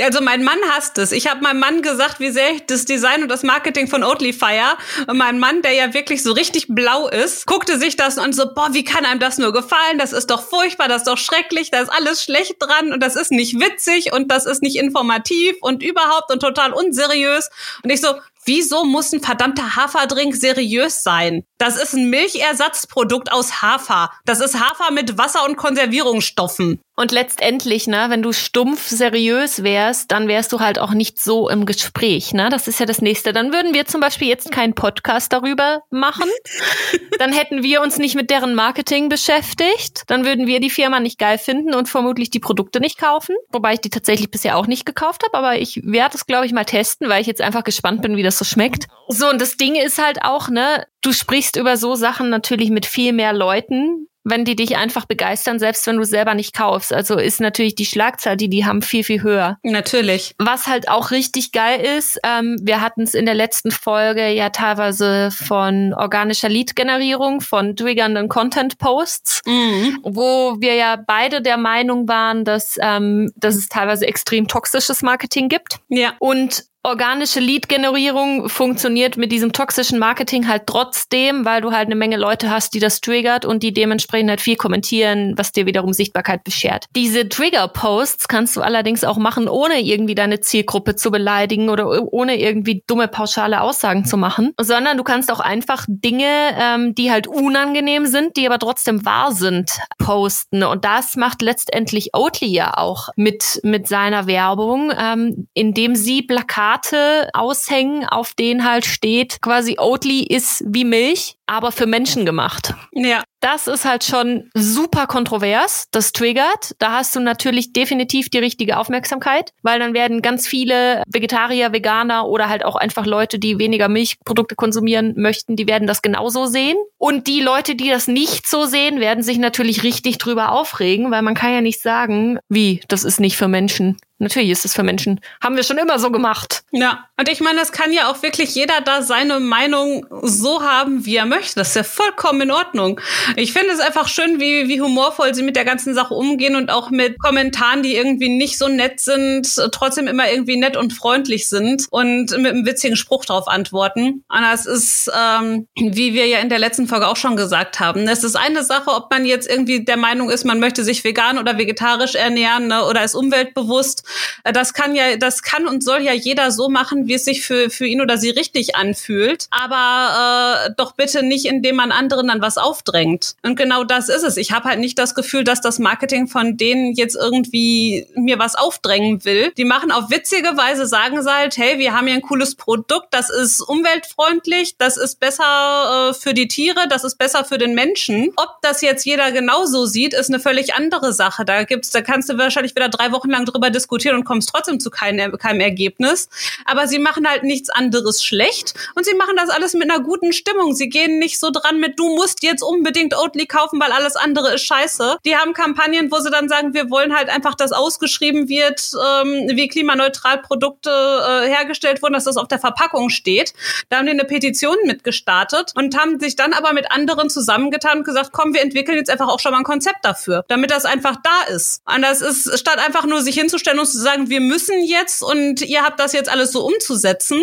also 0.00 0.20
mein 0.20 0.44
Mann 0.44 0.60
hasst 0.70 0.96
es. 0.96 1.10
Ich 1.10 1.26
habe 1.26 1.40
meinem 1.40 1.58
Mann 1.58 1.82
gesagt, 1.82 2.20
wie 2.20 2.30
sehr 2.30 2.52
ich 2.52 2.66
das 2.66 2.84
Design 2.84 3.24
und 3.24 3.28
das 3.28 3.42
Marketing 3.42 3.88
von 3.88 4.04
Oatly 4.04 4.32
feier. 4.32 4.78
Und 5.08 5.18
mein 5.18 5.40
Mann, 5.40 5.60
der 5.62 5.72
ja 5.72 5.92
wirklich 5.92 6.22
so 6.22 6.30
richtig 6.30 6.66
blau 6.68 7.08
ist, 7.08 7.44
guckte 7.44 7.80
sich 7.80 7.96
das 7.96 8.16
und 8.16 8.32
so, 8.32 8.54
boah, 8.54 8.68
wie 8.74 8.84
kann 8.84 9.04
einem 9.04 9.18
das 9.18 9.38
nur 9.38 9.52
gefallen? 9.52 9.98
Das 9.98 10.12
ist 10.12 10.30
doch 10.30 10.40
furchtbar, 10.40 10.86
das 10.86 10.98
ist 10.98 11.08
doch 11.08 11.18
schrecklich, 11.18 11.72
da 11.72 11.80
ist 11.80 11.88
alles 11.88 12.22
schlecht 12.22 12.56
dran 12.60 12.92
und 12.92 13.02
das 13.02 13.16
ist 13.16 13.32
nicht 13.32 13.58
witzig 13.58 14.12
und 14.12 14.30
das 14.30 14.46
ist 14.46 14.62
nicht 14.62 14.76
informativ 14.76 15.56
und 15.62 15.82
überhaupt 15.82 16.30
und 16.30 16.38
total 16.38 16.72
unseriös. 16.72 17.50
Und 17.82 17.90
ich 17.90 18.00
so, 18.00 18.14
Wieso 18.48 18.82
muss 18.86 19.12
ein 19.12 19.20
verdammter 19.20 19.76
Haferdrink 19.76 20.34
seriös 20.34 21.02
sein? 21.02 21.44
Das 21.58 21.76
ist 21.76 21.92
ein 21.92 22.08
Milchersatzprodukt 22.08 23.30
aus 23.30 23.60
Hafer. 23.60 24.10
Das 24.24 24.40
ist 24.40 24.58
Hafer 24.58 24.90
mit 24.90 25.18
Wasser 25.18 25.44
und 25.44 25.58
Konservierungsstoffen. 25.58 26.80
Und 26.98 27.12
letztendlich, 27.12 27.86
ne, 27.86 28.06
wenn 28.08 28.22
du 28.22 28.32
stumpf 28.32 28.88
seriös 28.88 29.62
wärst, 29.62 30.10
dann 30.10 30.26
wärst 30.26 30.52
du 30.52 30.58
halt 30.58 30.80
auch 30.80 30.90
nicht 30.90 31.22
so 31.22 31.48
im 31.48 31.64
Gespräch, 31.64 32.32
ne? 32.32 32.48
Das 32.50 32.66
ist 32.66 32.80
ja 32.80 32.86
das 32.86 33.00
nächste. 33.00 33.32
Dann 33.32 33.52
würden 33.52 33.72
wir 33.72 33.86
zum 33.86 34.00
Beispiel 34.00 34.26
jetzt 34.26 34.50
keinen 34.50 34.74
Podcast 34.74 35.32
darüber 35.32 35.84
machen. 35.90 36.28
dann 37.20 37.32
hätten 37.32 37.62
wir 37.62 37.82
uns 37.82 37.98
nicht 37.98 38.16
mit 38.16 38.30
deren 38.30 38.56
Marketing 38.56 39.08
beschäftigt. 39.08 40.02
Dann 40.08 40.24
würden 40.24 40.48
wir 40.48 40.58
die 40.58 40.70
Firma 40.70 40.98
nicht 40.98 41.20
geil 41.20 41.38
finden 41.38 41.72
und 41.72 41.88
vermutlich 41.88 42.30
die 42.30 42.40
Produkte 42.40 42.80
nicht 42.80 42.98
kaufen. 42.98 43.36
Wobei 43.50 43.74
ich 43.74 43.80
die 43.80 43.90
tatsächlich 43.90 44.32
bisher 44.32 44.56
auch 44.56 44.66
nicht 44.66 44.84
gekauft 44.84 45.22
habe, 45.22 45.38
aber 45.38 45.60
ich 45.60 45.80
werde 45.84 46.16
es, 46.16 46.26
glaube 46.26 46.46
ich, 46.46 46.52
mal 46.52 46.64
testen, 46.64 47.08
weil 47.08 47.20
ich 47.20 47.28
jetzt 47.28 47.42
einfach 47.42 47.62
gespannt 47.62 48.02
bin, 48.02 48.16
wie 48.16 48.24
das 48.24 48.40
so 48.40 48.44
schmeckt. 48.44 48.88
So, 49.06 49.30
und 49.30 49.40
das 49.40 49.56
Ding 49.56 49.76
ist 49.76 50.02
halt 50.04 50.22
auch, 50.22 50.48
ne, 50.48 50.84
du 51.02 51.12
sprichst 51.12 51.54
über 51.54 51.76
so 51.76 51.94
Sachen 51.94 52.28
natürlich 52.28 52.70
mit 52.70 52.86
viel 52.86 53.12
mehr 53.12 53.32
Leuten, 53.32 54.07
wenn 54.24 54.44
die 54.44 54.56
dich 54.56 54.76
einfach 54.76 55.06
begeistern, 55.06 55.58
selbst 55.58 55.86
wenn 55.86 55.96
du 55.96 56.04
selber 56.04 56.34
nicht 56.34 56.54
kaufst. 56.54 56.92
Also 56.92 57.18
ist 57.18 57.40
natürlich 57.40 57.74
die 57.74 57.86
Schlagzahl, 57.86 58.36
die 58.36 58.48
die 58.48 58.66
haben, 58.66 58.82
viel, 58.82 59.04
viel 59.04 59.22
höher. 59.22 59.58
Natürlich. 59.62 60.34
Was 60.38 60.66
halt 60.66 60.88
auch 60.88 61.10
richtig 61.10 61.52
geil 61.52 61.80
ist, 61.80 62.18
ähm, 62.24 62.56
wir 62.60 62.80
hatten 62.80 63.02
es 63.02 63.14
in 63.14 63.26
der 63.26 63.34
letzten 63.34 63.70
Folge 63.70 64.28
ja 64.28 64.50
teilweise 64.50 65.30
von 65.30 65.94
organischer 65.94 66.48
Lead-Generierung, 66.48 67.40
von 67.40 67.76
triggernden 67.76 68.28
Content-Posts, 68.28 69.42
mhm. 69.46 69.98
wo 70.02 70.56
wir 70.60 70.74
ja 70.74 70.96
beide 70.96 71.40
der 71.40 71.56
Meinung 71.56 72.08
waren, 72.08 72.44
dass, 72.44 72.76
ähm, 72.80 73.32
dass 73.36 73.56
es 73.56 73.68
teilweise 73.68 74.06
extrem 74.06 74.48
toxisches 74.48 75.02
Marketing 75.02 75.48
gibt. 75.48 75.78
Ja. 75.88 76.14
Und 76.18 76.64
organische 76.84 77.40
Lead-Generierung 77.40 78.48
funktioniert 78.48 79.16
mit 79.16 79.32
diesem 79.32 79.52
toxischen 79.52 79.98
Marketing 79.98 80.48
halt 80.48 80.62
trotzdem, 80.66 81.44
weil 81.44 81.60
du 81.60 81.72
halt 81.72 81.86
eine 81.86 81.96
Menge 81.96 82.16
Leute 82.16 82.50
hast, 82.50 82.72
die 82.72 82.78
das 82.78 83.00
triggert 83.00 83.44
und 83.44 83.62
die 83.62 83.72
dementsprechend 83.72 84.30
halt 84.30 84.40
viel 84.40 84.56
kommentieren, 84.56 85.34
was 85.36 85.52
dir 85.52 85.66
wiederum 85.66 85.92
Sichtbarkeit 85.92 86.44
beschert. 86.44 86.86
Diese 86.94 87.28
Trigger-Posts 87.28 88.28
kannst 88.28 88.56
du 88.56 88.62
allerdings 88.62 89.02
auch 89.02 89.18
machen, 89.18 89.48
ohne 89.48 89.80
irgendwie 89.80 90.14
deine 90.14 90.40
Zielgruppe 90.40 90.94
zu 90.94 91.10
beleidigen 91.10 91.68
oder 91.68 92.12
ohne 92.12 92.40
irgendwie 92.40 92.84
dumme 92.86 93.08
pauschale 93.08 93.60
Aussagen 93.60 94.04
zu 94.04 94.16
machen, 94.16 94.52
sondern 94.60 94.96
du 94.96 95.02
kannst 95.02 95.32
auch 95.32 95.40
einfach 95.40 95.84
Dinge, 95.88 96.28
ähm, 96.58 96.94
die 96.94 97.10
halt 97.10 97.26
unangenehm 97.26 98.06
sind, 98.06 98.36
die 98.36 98.46
aber 98.46 98.58
trotzdem 98.58 99.04
wahr 99.04 99.32
sind, 99.32 99.72
posten. 99.98 100.62
Und 100.62 100.84
das 100.84 101.16
macht 101.16 101.42
letztendlich 101.42 102.10
Oatly 102.14 102.48
ja 102.48 102.76
auch 102.76 103.08
mit, 103.16 103.60
mit 103.64 103.88
seiner 103.88 104.26
Werbung, 104.26 104.92
ähm, 104.96 105.48
indem 105.54 105.96
sie 105.96 106.22
Plakate 106.22 106.67
Plakate 106.68 107.30
aushängen, 107.32 108.04
auf 108.04 108.34
denen 108.34 108.64
halt 108.64 108.84
steht, 108.84 109.40
quasi 109.40 109.76
Oatly 109.78 110.22
ist 110.22 110.62
wie 110.66 110.84
Milch, 110.84 111.36
aber 111.46 111.72
für 111.72 111.86
Menschen 111.86 112.26
gemacht. 112.26 112.74
Ja. 112.92 113.22
Das 113.40 113.68
ist 113.68 113.84
halt 113.84 114.02
schon 114.02 114.50
super 114.54 115.06
kontrovers. 115.06 115.86
Das 115.92 116.12
triggert. 116.12 116.74
Da 116.80 116.92
hast 116.92 117.14
du 117.14 117.20
natürlich 117.20 117.72
definitiv 117.72 118.30
die 118.30 118.38
richtige 118.38 118.76
Aufmerksamkeit, 118.76 119.52
weil 119.62 119.78
dann 119.78 119.94
werden 119.94 120.22
ganz 120.22 120.48
viele 120.48 121.04
Vegetarier, 121.06 121.72
Veganer 121.72 122.26
oder 122.26 122.48
halt 122.48 122.64
auch 122.64 122.74
einfach 122.74 123.06
Leute, 123.06 123.38
die 123.38 123.60
weniger 123.60 123.88
Milchprodukte 123.88 124.56
konsumieren 124.56 125.14
möchten, 125.16 125.54
die 125.54 125.68
werden 125.68 125.86
das 125.86 126.02
genauso 126.02 126.46
sehen. 126.46 126.76
Und 126.98 127.28
die 127.28 127.40
Leute, 127.40 127.76
die 127.76 127.88
das 127.88 128.08
nicht 128.08 128.48
so 128.48 128.66
sehen, 128.66 128.98
werden 128.98 129.22
sich 129.22 129.38
natürlich 129.38 129.84
richtig 129.84 130.18
drüber 130.18 130.50
aufregen, 130.50 131.12
weil 131.12 131.22
man 131.22 131.34
kann 131.34 131.54
ja 131.54 131.60
nicht 131.60 131.80
sagen, 131.80 132.40
wie, 132.48 132.80
das 132.88 133.04
ist 133.04 133.20
nicht 133.20 133.36
für 133.36 133.48
Menschen. 133.48 133.98
Natürlich 134.18 134.50
ist 134.50 134.64
es 134.64 134.74
für 134.74 134.82
Menschen. 134.82 135.20
Haben 135.42 135.56
wir 135.56 135.62
schon 135.62 135.78
immer 135.78 135.98
so 135.98 136.10
gemacht. 136.10 136.62
Ja. 136.72 137.04
Und 137.16 137.28
ich 137.28 137.40
meine, 137.40 137.60
es 137.60 137.72
kann 137.72 137.92
ja 137.92 138.10
auch 138.10 138.22
wirklich 138.22 138.54
jeder 138.54 138.80
da 138.80 139.02
seine 139.02 139.40
Meinung 139.40 140.06
so 140.22 140.62
haben, 140.62 141.04
wie 141.04 141.16
er 141.16 141.26
möchte. 141.26 141.56
Das 141.56 141.68
ist 141.70 141.76
ja 141.76 141.82
vollkommen 141.82 142.42
in 142.42 142.50
Ordnung. 142.50 143.00
Ich 143.36 143.52
finde 143.52 143.72
es 143.72 143.80
einfach 143.80 144.08
schön, 144.08 144.40
wie, 144.40 144.68
wie 144.68 144.80
humorvoll 144.80 145.34
sie 145.34 145.42
mit 145.42 145.56
der 145.56 145.64
ganzen 145.64 145.94
Sache 145.94 146.14
umgehen 146.14 146.56
und 146.56 146.70
auch 146.70 146.90
mit 146.90 147.18
Kommentaren, 147.20 147.82
die 147.82 147.94
irgendwie 147.96 148.28
nicht 148.28 148.58
so 148.58 148.68
nett 148.68 149.00
sind, 149.00 149.52
trotzdem 149.72 150.06
immer 150.06 150.30
irgendwie 150.30 150.56
nett 150.56 150.76
und 150.76 150.92
freundlich 150.92 151.48
sind 151.48 151.86
und 151.90 152.30
mit 152.36 152.52
einem 152.52 152.66
witzigen 152.66 152.96
Spruch 152.96 153.24
drauf 153.24 153.48
antworten. 153.48 154.24
Und 154.28 154.42
das 154.42 154.66
ist, 154.66 155.10
ähm, 155.16 155.66
wie 155.76 156.14
wir 156.14 156.26
ja 156.26 156.38
in 156.38 156.48
der 156.48 156.58
letzten 156.58 156.86
Folge 156.86 157.08
auch 157.08 157.16
schon 157.16 157.36
gesagt 157.36 157.80
haben, 157.80 158.06
es 158.08 158.24
ist 158.24 158.36
eine 158.36 158.62
Sache, 158.64 158.90
ob 158.90 159.10
man 159.10 159.24
jetzt 159.24 159.48
irgendwie 159.48 159.84
der 159.84 159.96
Meinung 159.96 160.30
ist, 160.30 160.44
man 160.44 160.60
möchte 160.60 160.84
sich 160.84 161.04
vegan 161.04 161.38
oder 161.38 161.58
vegetarisch 161.58 162.14
ernähren 162.14 162.68
ne, 162.68 162.84
oder 162.84 163.04
ist 163.04 163.14
umweltbewusst. 163.14 164.04
Das 164.44 164.72
kann 164.72 164.94
ja, 164.94 165.16
das 165.16 165.42
kann 165.42 165.66
und 165.66 165.82
soll 165.82 166.00
ja 166.00 166.12
jeder 166.12 166.50
so 166.50 166.68
machen, 166.68 167.06
wie 167.06 167.14
es 167.14 167.24
sich 167.24 167.44
für, 167.44 167.70
für 167.70 167.86
ihn 167.86 168.00
oder 168.00 168.18
sie 168.18 168.30
richtig 168.30 168.76
anfühlt. 168.76 169.46
Aber 169.50 170.66
äh, 170.66 170.70
doch 170.76 170.92
bitte 170.92 171.22
nicht, 171.22 171.46
indem 171.46 171.76
man 171.76 171.92
anderen 171.92 172.28
dann 172.28 172.42
was 172.42 172.58
aufdrängt. 172.58 173.36
Und 173.42 173.56
genau 173.56 173.84
das 173.84 174.08
ist 174.08 174.22
es. 174.22 174.36
Ich 174.36 174.52
habe 174.52 174.68
halt 174.68 174.80
nicht 174.80 174.98
das 174.98 175.14
Gefühl, 175.14 175.44
dass 175.44 175.60
das 175.60 175.78
Marketing 175.78 176.28
von 176.28 176.56
denen 176.56 176.94
jetzt 176.94 177.16
irgendwie 177.16 178.06
mir 178.14 178.38
was 178.38 178.54
aufdrängen 178.54 179.24
will. 179.24 179.52
Die 179.56 179.64
machen 179.64 179.92
auf 179.92 180.10
witzige 180.10 180.56
Weise, 180.56 180.86
sagen 180.86 181.22
sie 181.22 181.32
halt, 181.32 181.56
hey, 181.56 181.78
wir 181.78 181.94
haben 181.94 182.06
hier 182.06 182.16
ein 182.16 182.22
cooles 182.22 182.54
Produkt, 182.54 183.08
das 183.10 183.30
ist 183.30 183.60
umweltfreundlich, 183.60 184.76
das 184.78 184.96
ist 184.96 185.20
besser 185.20 186.10
äh, 186.10 186.14
für 186.14 186.34
die 186.34 186.48
Tiere, 186.48 186.88
das 186.88 187.04
ist 187.04 187.18
besser 187.18 187.44
für 187.44 187.58
den 187.58 187.74
Menschen. 187.74 188.32
Ob 188.36 188.56
das 188.62 188.80
jetzt 188.80 189.04
jeder 189.04 189.32
genauso 189.32 189.86
sieht, 189.86 190.14
ist 190.14 190.28
eine 190.28 190.40
völlig 190.40 190.74
andere 190.74 191.12
Sache. 191.12 191.44
Da 191.44 191.64
gibt's, 191.64 191.90
da 191.90 192.00
kannst 192.00 192.28
du 192.28 192.38
wahrscheinlich 192.38 192.74
wieder 192.74 192.88
drei 192.88 193.12
Wochen 193.12 193.30
lang 193.30 193.44
drüber 193.44 193.70
diskutieren 193.70 193.97
und 194.06 194.24
kommst 194.24 194.50
trotzdem 194.50 194.80
zu 194.80 194.90
keinem, 194.90 195.36
keinem 195.38 195.60
Ergebnis. 195.60 196.28
Aber 196.64 196.86
sie 196.86 196.98
machen 196.98 197.28
halt 197.28 197.42
nichts 197.42 197.70
anderes 197.70 198.24
schlecht 198.24 198.74
und 198.94 199.04
sie 199.04 199.14
machen 199.14 199.36
das 199.36 199.50
alles 199.50 199.74
mit 199.74 199.90
einer 199.90 200.00
guten 200.00 200.32
Stimmung. 200.32 200.74
Sie 200.74 200.88
gehen 200.88 201.18
nicht 201.18 201.38
so 201.38 201.50
dran 201.50 201.80
mit, 201.80 201.98
du 201.98 202.14
musst 202.16 202.42
jetzt 202.42 202.62
unbedingt 202.62 203.16
Oatly 203.16 203.46
kaufen, 203.46 203.80
weil 203.80 203.92
alles 203.92 204.16
andere 204.16 204.54
ist 204.54 204.62
scheiße. 204.62 205.18
Die 205.24 205.36
haben 205.36 205.52
Kampagnen, 205.52 206.10
wo 206.10 206.18
sie 206.20 206.30
dann 206.30 206.48
sagen, 206.48 206.74
wir 206.74 206.90
wollen 206.90 207.16
halt 207.16 207.28
einfach, 207.28 207.54
dass 207.54 207.72
ausgeschrieben 207.72 208.48
wird, 208.48 208.90
ähm, 208.94 209.50
wie 209.56 209.68
klimaneutral 209.68 210.42
Produkte 210.42 210.90
äh, 210.90 211.48
hergestellt 211.48 212.02
wurden, 212.02 212.14
dass 212.14 212.24
das 212.24 212.36
auf 212.36 212.48
der 212.48 212.58
Verpackung 212.58 213.10
steht. 213.10 213.52
Da 213.88 213.98
haben 213.98 214.06
die 214.06 214.12
eine 214.12 214.24
Petition 214.24 214.76
mitgestartet 214.84 215.72
und 215.74 215.98
haben 215.98 216.20
sich 216.20 216.36
dann 216.36 216.52
aber 216.52 216.72
mit 216.72 216.90
anderen 216.90 217.30
zusammengetan 217.30 217.98
und 217.98 218.04
gesagt, 218.04 218.30
komm, 218.32 218.54
wir 218.54 218.62
entwickeln 218.62 218.98
jetzt 218.98 219.10
einfach 219.10 219.28
auch 219.28 219.40
schon 219.40 219.52
mal 219.52 219.58
ein 219.58 219.64
Konzept 219.64 220.04
dafür, 220.04 220.44
damit 220.48 220.70
das 220.70 220.84
einfach 220.84 221.16
da 221.22 221.54
ist. 221.54 221.82
Und 221.84 222.02
das 222.02 222.20
ist, 222.20 222.58
statt 222.58 222.78
einfach 222.78 223.06
nur 223.06 223.22
sich 223.22 223.34
hinzustellen 223.34 223.78
und 223.78 223.86
zu 223.92 224.00
sagen, 224.00 224.30
wir 224.30 224.40
müssen 224.40 224.82
jetzt 224.84 225.22
und 225.22 225.62
ihr 225.62 225.82
habt 225.82 226.00
das 226.00 226.12
jetzt 226.12 226.30
alles 226.30 226.52
so 226.52 226.64
umzusetzen, 226.64 227.42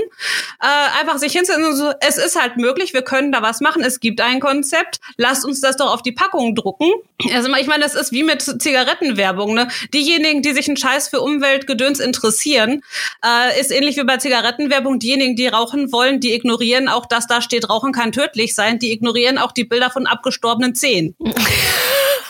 äh, 0.61 0.99
einfach 0.99 1.17
sich 1.17 1.33
hinzustellen 1.33 1.65
und 1.65 1.75
so, 1.75 1.91
es 2.01 2.17
ist 2.17 2.39
halt 2.39 2.57
möglich, 2.57 2.93
wir 2.93 3.01
können 3.01 3.31
da 3.31 3.41
was 3.41 3.61
machen, 3.61 3.83
es 3.83 3.99
gibt 3.99 4.21
ein 4.21 4.39
Konzept, 4.39 4.99
lasst 5.17 5.45
uns 5.45 5.61
das 5.61 5.77
doch 5.77 5.93
auf 5.93 6.01
die 6.01 6.11
Packung 6.11 6.55
drucken. 6.55 6.91
Also 7.33 7.53
ich 7.55 7.67
meine, 7.67 7.83
das 7.83 7.95
ist 7.95 8.11
wie 8.11 8.23
mit 8.23 8.41
Zigarettenwerbung. 8.41 9.53
Ne? 9.53 9.69
Diejenigen, 9.93 10.41
die 10.41 10.53
sich 10.53 10.67
einen 10.67 10.77
Scheiß 10.77 11.09
für 11.09 11.21
Umweltgedöns 11.21 11.99
interessieren, 11.99 12.81
äh, 13.23 13.59
ist 13.59 13.71
ähnlich 13.71 13.97
wie 13.97 14.03
bei 14.03 14.17
Zigarettenwerbung. 14.17 14.99
Diejenigen, 14.99 15.35
die 15.35 15.47
rauchen 15.47 15.91
wollen, 15.91 16.19
die 16.19 16.33
ignorieren 16.33 16.89
auch, 16.89 17.05
dass 17.05 17.27
da 17.27 17.41
steht, 17.41 17.69
Rauchen 17.69 17.93
kann 17.93 18.11
tödlich 18.11 18.53
sein. 18.53 18.79
Die 18.79 18.91
ignorieren 18.91 19.37
auch 19.37 19.51
die 19.51 19.63
Bilder 19.63 19.89
von 19.89 20.07
abgestorbenen 20.07 20.75
Zehen. 20.75 21.15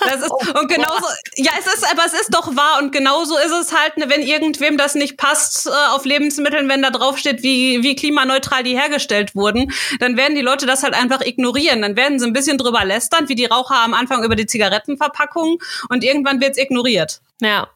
Das 0.05 0.21
ist, 0.21 0.31
oh, 0.31 0.59
und 0.59 0.67
genauso, 0.69 1.05
ja, 1.35 1.51
es 1.59 1.73
ist, 1.73 1.91
aber 1.91 2.05
es 2.05 2.13
ist 2.13 2.33
doch 2.33 2.55
wahr 2.55 2.79
und 2.81 2.91
genauso 2.91 3.37
ist 3.37 3.51
es 3.51 3.73
halt, 3.73 3.97
ne, 3.97 4.09
wenn 4.09 4.21
irgendwem 4.21 4.77
das 4.77 4.95
nicht 4.95 5.17
passt 5.17 5.67
äh, 5.67 5.69
auf 5.91 6.05
Lebensmitteln, 6.05 6.69
wenn 6.69 6.81
da 6.81 6.89
drauf 6.89 7.17
steht, 7.17 7.43
wie, 7.43 7.83
wie 7.83 7.95
klimaneutral 7.95 8.63
die 8.63 8.77
hergestellt 8.77 9.35
wurden, 9.35 9.71
dann 9.99 10.17
werden 10.17 10.35
die 10.35 10.41
Leute 10.41 10.65
das 10.65 10.83
halt 10.83 10.93
einfach 10.93 11.21
ignorieren. 11.21 11.81
Dann 11.81 11.95
werden 11.95 12.19
sie 12.19 12.25
ein 12.25 12.33
bisschen 12.33 12.57
drüber 12.57 12.85
lästern, 12.85 13.29
wie 13.29 13.35
die 13.35 13.45
Raucher 13.45 13.75
am 13.75 13.93
Anfang 13.93 14.23
über 14.23 14.35
die 14.35 14.45
Zigarettenverpackung 14.45 15.59
und 15.89 16.03
irgendwann 16.03 16.41
wird's 16.41 16.57
ignoriert. 16.57 17.21
Ja. 17.41 17.67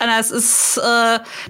Das 0.00 0.30
ist, 0.30 0.78
äh, 0.78 0.80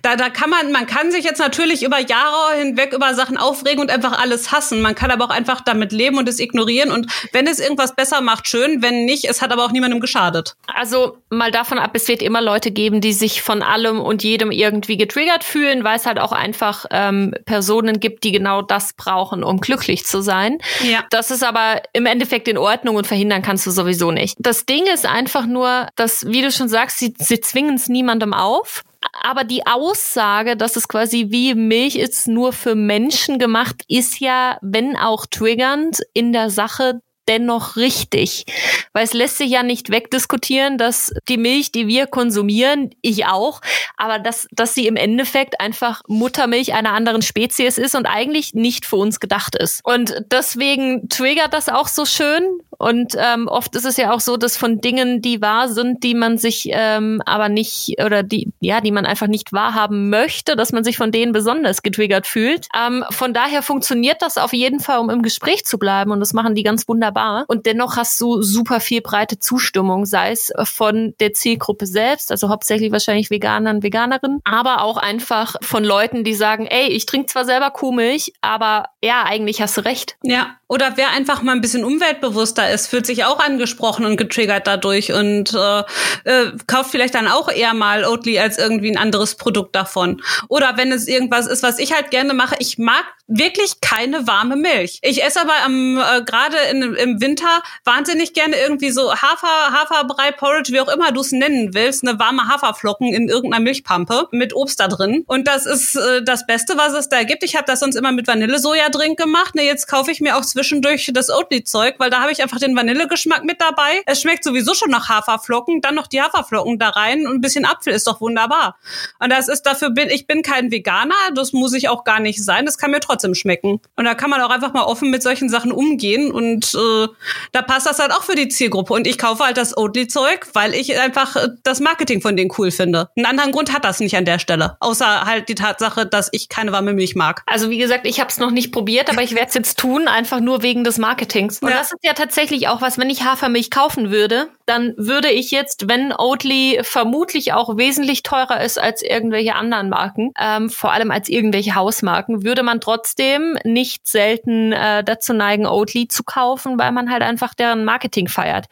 da, 0.03 0.17
da 0.17 0.29
kann 0.31 0.51
man, 0.51 0.73
man 0.73 0.87
kann 0.87 1.11
sich 1.11 1.25
jetzt 1.25 1.39
natürlich 1.39 1.83
über 1.83 1.99
Jahre 1.99 2.57
hinweg 2.59 2.93
über 2.93 3.15
Sachen 3.15 3.37
aufregen 3.37 3.81
und 3.81 3.91
einfach 3.91 4.19
alles 4.21 4.53
hassen. 4.53 4.83
Man 4.83 4.95
kann 4.95 5.11
aber 5.11 5.27
auch 5.27 5.31
einfach 5.31 5.61
damit 5.61 5.93
leben 5.93 6.19
und 6.19 6.29
es 6.29 6.39
ignorieren. 6.39 6.91
Und 6.91 7.11
wenn 7.33 7.47
es 7.47 7.59
irgendwas 7.59 7.95
besser 7.95 8.21
macht, 8.21 8.49
schön. 8.49 8.83
Wenn 8.83 9.05
nicht, 9.05 9.25
es 9.25 9.41
hat 9.41 9.53
aber 9.53 9.65
auch 9.65 9.73
niemandem 9.73 10.01
geschadet. 10.01 10.55
Also 10.67 11.19
mal 11.31 11.51
davon 11.51 11.79
ab, 11.79 11.93
es 11.95 12.09
wird 12.09 12.23
immer 12.23 12.43
Leute 12.43 12.71
geben, 12.71 13.01
die 13.01 13.13
sich 13.13 13.43
von 13.43 13.63
allem 13.63 14.01
und 14.01 14.23
jedem 14.23 14.51
irgendwie 14.51 14.97
getriggert 14.97 15.45
fühlen, 15.45 15.85
weil 15.85 15.97
es 15.97 16.07
halt 16.07 16.19
auch 16.19 16.33
einfach 16.33 16.85
ähm, 16.91 17.35
Personen 17.47 18.01
gibt, 18.01 18.25
die 18.25 18.33
genau 18.33 18.63
das 18.63 18.93
brauchen, 18.93 19.43
um 19.43 19.61
glücklich 19.61 20.05
zu 20.05 20.21
sein. 20.21 20.59
Ja. 20.83 21.05
Das 21.11 21.31
ist 21.31 21.43
aber 21.43 21.83
im 21.93 22.07
Endeffekt 22.07 22.49
in 22.49 22.59
Ordnung 22.59 22.97
und 22.97 23.07
verhindern 23.07 23.43
kannst 23.43 23.67
du 23.67 23.71
sowieso 23.71 24.11
nicht. 24.11 24.37
Das 24.39 24.67
Ding 24.67 24.85
ist 24.93 25.07
einfach 25.07 25.47
nur, 25.47 25.89
dass, 25.97 26.27
wie 26.27 26.43
du 26.43 26.51
schon 26.51 26.69
sagst, 26.69 26.99
sie, 26.99 27.15
sie 27.19 27.41
zwingen 27.41 27.77
es 27.77 27.89
niemandem 28.19 28.35
auf. 28.35 28.83
Aber 29.23 29.45
die 29.45 29.67
Aussage, 29.67 30.57
dass 30.57 30.77
es 30.77 30.89
quasi 30.89 31.27
wie 31.31 31.55
Milch 31.55 31.97
ist, 31.97 32.27
nur 32.27 32.53
für 32.53 32.75
Menschen 32.75 33.39
gemacht, 33.39 33.85
ist 33.89 34.21
ja, 34.21 34.59
wenn 34.61 34.97
auch 34.97 35.27
triggernd, 35.27 36.01
in 36.15 36.33
der 36.33 36.51
Sache 36.51 37.01
dennoch 37.29 37.77
richtig. 37.77 38.47
Weil 38.93 39.05
es 39.05 39.13
lässt 39.13 39.39
sich 39.39 39.51
ja 39.51 39.63
nicht 39.63 39.91
wegdiskutieren, 39.91 40.79
dass 40.79 41.13
die 41.29 41.37
Milch, 41.37 41.73
die 41.73 41.87
wir 41.87 42.07
konsumieren, 42.07 42.91
ich 43.03 43.27
auch, 43.27 43.61
aber 43.97 44.19
dass, 44.19 44.49
dass 44.51 44.75
sie 44.75 44.87
im 44.87 44.97
Endeffekt 44.97 45.61
einfach 45.61 46.03
Muttermilch 46.09 46.75
einer 46.75 46.93
anderen 46.93 47.23
Spezies 47.23 47.79
ist 47.79 47.95
und 47.95 48.07
eigentlich 48.07 48.55
nicht 48.55 48.87
für 48.87 48.97
uns 48.97 49.21
gedacht 49.21 49.55
ist. 49.55 49.81
Und 49.85 50.23
deswegen 50.31 51.09
triggert 51.09 51.53
das 51.53 51.69
auch 51.69 51.89
so 51.89 52.05
schön. 52.05 52.43
Und 52.79 53.15
ähm, 53.19 53.49
oft 53.49 53.75
ist 53.75 53.85
es 53.85 53.97
ja 53.97 54.13
auch 54.13 54.21
so, 54.21 54.37
dass 54.37 54.57
von 54.57 54.81
Dingen, 54.81 55.21
die 55.21 55.43
wahr 55.43 55.69
sind, 55.69 56.05
die 56.05 56.15
man 56.15 56.39
sich 56.39 56.69
ähm, 56.71 57.21
aber 57.27 57.49
nicht 57.49 57.97
oder 58.05 58.23
die 58.23 58.53
ja, 58.61 58.81
die 58.81 58.93
man 58.93 59.05
einfach 59.05 59.27
nicht 59.27 59.53
wahrhaben 59.53 60.11
möchte, 60.11 60.55
dass 60.55 60.73
man 60.73 60.85
sich 60.85 60.97
von 60.97 61.11
denen 61.11 61.33
besonders 61.33 61.83
getriggert 61.83 62.27
fühlt. 62.27 62.69
Ähm, 62.77 63.05
von 63.11 63.35
daher 63.35 63.63
funktioniert 63.63 64.23
das 64.23 64.39
auf 64.39 64.53
jeden 64.53 64.79
Fall, 64.79 65.01
um 65.01 65.11
im 65.11 65.23
Gespräch 65.23 65.65
zu 65.65 65.79
bleiben 65.79 66.13
und 66.13 66.21
das 66.21 66.33
machen 66.33 66.55
die 66.55 66.63
ganz 66.63 66.87
wunderbar. 66.87 67.18
Und 67.49 67.67
dennoch 67.67 67.97
hast 67.97 68.21
du 68.21 68.43
super 68.43 68.81
viel 68.81 69.01
breite 69.01 69.39
Zustimmung, 69.39 70.07
sei 70.07 70.33
es 70.33 70.53
von 70.65 71.15
der 71.21 71.33
Zielgruppe 71.33 71.87
selbst, 71.87 72.31
also 72.31 72.49
hauptsächlich 72.49 72.93
wahrscheinlich 72.93 73.31
Veganern, 73.31 73.83
Veganerinnen, 73.83 74.41
aber 74.45 74.83
auch 74.83 74.97
einfach 74.97 75.57
von 75.63 75.85
Leuten, 75.85 76.25
die 76.25 76.35
sagen, 76.35 76.67
ey, 76.67 76.89
ich 76.89 77.07
trinke 77.07 77.27
zwar 77.27 77.45
selber 77.45 77.71
Kuhmilch, 77.71 78.33
aber 78.41 78.87
ja, 79.03 79.25
eigentlich 79.25 79.61
hast 79.63 79.77
du 79.77 79.85
recht. 79.85 80.17
Ja, 80.23 80.58
oder 80.69 80.93
wer 80.97 81.11
einfach 81.11 81.43
mal 81.43 81.53
ein 81.53 81.61
bisschen 81.61 81.85
umweltbewusster 81.85 82.71
ist, 82.71 82.87
fühlt 82.89 83.07
sich 83.07 83.25
auch 83.25 83.41
angesprochen 83.41 84.05
und 84.05 84.17
getriggert 84.17 84.67
dadurch 84.67 85.13
und 85.13 85.55
äh, 85.55 85.81
äh, 86.25 86.53
kauft 86.67 86.91
vielleicht 86.91 87.15
dann 87.15 87.27
auch 87.27 87.51
eher 87.51 87.75
mal 87.75 88.05
Oatly 88.05 88.39
als 88.39 88.59
irgendwie 88.59 88.91
ein 88.91 88.99
anderes 88.99 89.37
Produkt 89.37 89.75
davon. 89.75 90.23
Oder 90.49 90.77
wenn 90.77 90.93
es 90.93 91.09
irgendwas 91.09 91.47
ist, 91.47 91.63
was 91.63 91.79
ich 91.79 91.93
halt 91.93 92.11
gerne 92.11 92.35
mache, 92.35 92.57
ich 92.59 92.79
mag 92.79 93.05
wirklich 93.29 93.81
keine 93.83 94.27
warme 94.27 94.57
Milch. 94.57 94.99
Ich 95.03 95.23
esse 95.23 95.41
aber 95.41 95.53
am 95.65 95.99
äh, 95.99 96.23
gerade 96.23 96.57
im 96.73 97.21
Winter 97.21 97.63
wahnsinnig 97.85 98.33
gerne 98.33 98.57
irgendwie 98.57 98.91
so 98.91 99.13
Hafer, 99.13 99.73
Haferbrei, 99.73 100.33
Porridge, 100.33 100.73
wie 100.73 100.81
auch 100.81 100.89
immer 100.89 101.13
du 101.13 101.21
es 101.21 101.31
nennen 101.31 101.75
willst, 101.75 102.07
eine 102.07 102.19
warme 102.19 102.49
Haferflocken 102.49 103.13
in 103.13 103.29
irgendeiner 103.29 103.63
Milchpampe 103.63 104.29
mit 104.33 104.55
Obst 104.55 104.81
da 104.81 104.89
drin. 104.89 105.25
Und 105.27 105.47
das 105.47 105.67
ist 105.67 105.95
äh, 105.95 106.23
das 106.23 106.47
Beste, 106.47 106.79
was 106.79 106.95
es 106.95 107.11
da 107.11 107.23
gibt. 107.23 107.45
Ich 107.45 107.55
habe 107.55 107.67
das 107.67 107.81
sonst 107.81 107.97
immer 107.97 108.13
mit 108.13 108.27
Vanillesoja-Drink 108.27 109.19
gemacht. 109.19 109.55
Ne, 109.55 109.65
jetzt 109.65 109.89
kaufe 109.89 110.11
ich 110.11 110.21
mir 110.21 110.37
auch 110.37 110.45
zwischendurch 110.59 111.11
das 111.15 111.31
Oatly-Zeug, 111.31 111.95
weil 111.99 112.11
da 112.11 112.21
habe 112.21 112.33
ich 112.33 112.43
einfach 112.43 112.59
den 112.59 112.75
Vanillegeschmack 112.75 113.45
mit 113.45 113.61
dabei. 113.61 114.03
Es 114.07 114.21
schmeckt 114.23 114.43
sowieso 114.43 114.75
schon 114.75 114.91
nach 114.91 115.09
Haferflocken, 115.09 115.81
dann 115.81 115.95
noch 115.95 116.09
die 116.09 116.21
Haferflocken 116.21 116.79
da 116.79 116.89
rein 116.89 117.27
und 117.27 117.37
ein 117.37 117.41
bisschen 117.41 117.65
Apfel 117.65 117.93
ist 117.93 118.09
doch 118.09 118.21
wunderbar. 118.21 118.77
Und 119.21 119.31
das 119.31 119.49
ist 119.49 119.63
dafür 119.63 119.91
bin 119.91 120.11
ich 120.11 120.27
bin 120.27 120.43
kein 120.43 120.73
Veganer, 120.73 121.15
das 121.35 121.53
muss 121.53 121.75
ich 121.75 121.89
auch 121.89 122.03
gar 122.03 122.19
nicht 122.19 122.45
sein. 122.45 122.67
Das 122.67 122.77
kann 122.77 122.91
mir 122.91 122.99
trotzdem 122.99 123.35
schmecken. 123.35 123.81
Und 123.95 124.05
da 124.05 124.15
kann 124.15 124.31
man 124.31 124.41
auch 124.41 124.51
einfach 124.51 124.73
mal 124.73 124.83
offen 124.83 125.11
mit 125.11 125.23
solchen 125.23 125.49
Sachen 125.49 125.71
umgehen 125.71 126.33
und 126.33 126.75
äh, 126.75 127.07
da 127.53 127.63
passt 127.63 127.87
das 127.87 128.01
halt 128.01 128.13
auch 128.13 128.25
für 128.25 128.35
die 128.35 128.49
Zielgruppe. 128.49 128.93
Und 128.95 129.07
ich 129.07 129.17
kaufe 129.17 129.45
halt 129.45 129.57
das 129.57 129.77
Oatly-Zeug, 129.77 130.49
weil 130.55 130.75
ich 130.75 130.99
einfach 130.99 131.37
äh, 131.37 131.49
das 131.63 131.79
Marketing 131.79 132.21
von 132.21 132.37
denen 132.37 132.51
cool 132.59 132.73
finde. 132.73 133.11
Einen 133.17 133.27
anderen 133.27 133.53
Grund 133.53 133.73
hat 133.73 133.85
das 133.85 134.01
nicht 134.01 134.17
an 134.17 134.25
der 134.25 134.41
Stelle, 134.41 134.77
außer 134.81 135.25
halt 135.25 135.49
die 135.49 135.55
Tatsache, 135.55 136.05
dass 136.05 136.29
ich 136.33 136.49
keine 136.49 136.73
warme 136.73 136.95
Milch 136.95 137.15
mag. 137.15 137.43
Also 137.47 137.71
wie 137.71 137.79
gesagt, 137.79 138.07
ich 138.07 138.19
habe 138.19 138.31
es 138.31 138.39
noch 138.39 138.51
nicht 138.51 138.73
probiert, 138.73 139.09
aber 139.09 139.23
ich 139.23 139.35
werde 139.35 139.49
es 139.49 139.55
jetzt 139.55 139.79
tun, 139.79 140.09
einfach 140.09 140.41
nur 140.41 140.48
wegen 140.63 140.85
des 140.85 140.99
Marketings. 140.99 141.61
Und 141.61 141.71
ja. 141.71 141.79
das 141.79 141.93
ist 141.93 142.03
ja 142.03 142.13
tatsächlich 142.13 142.69
auch 142.69 142.81
was, 142.81 142.99
wenn 142.99 143.11
ich 143.11 143.25
Hafermilch 143.25 143.71
kaufen 143.71 144.11
würde, 144.11 144.49
dann 144.69 144.95
würde 144.97 145.31
ich 145.31 145.51
jetzt, 145.51 145.89
wenn 145.89 146.13
Oatly 146.13 146.81
vermutlich 146.83 147.53
auch 147.55 147.77
wesentlich 147.79 148.23
teurer 148.23 148.61
ist 148.63 148.79
als 148.79 149.03
irgendwelche 149.03 149.55
anderen 149.55 149.89
Marken, 149.89 150.33
ähm, 150.39 150.69
vor 150.69 150.93
allem 150.93 151.11
als 151.11 151.29
irgendwelche 151.29 151.75
Hausmarken, 151.75 152.45
würde 152.45 152.63
man 152.63 152.81
trotzdem 152.81 153.59
nicht 153.65 154.07
selten 154.07 154.73
äh, 154.73 155.03
dazu 155.03 155.33
neigen, 155.33 155.67
Oatly 155.67 156.09
zu 156.09 156.23
kaufen, 156.23 156.79
weil 156.79 156.93
man 156.93 157.11
halt 157.11 157.23
einfach 157.23 157.55
deren 157.55 157.85
Marketing 157.85 158.29
feiert. 158.29 158.67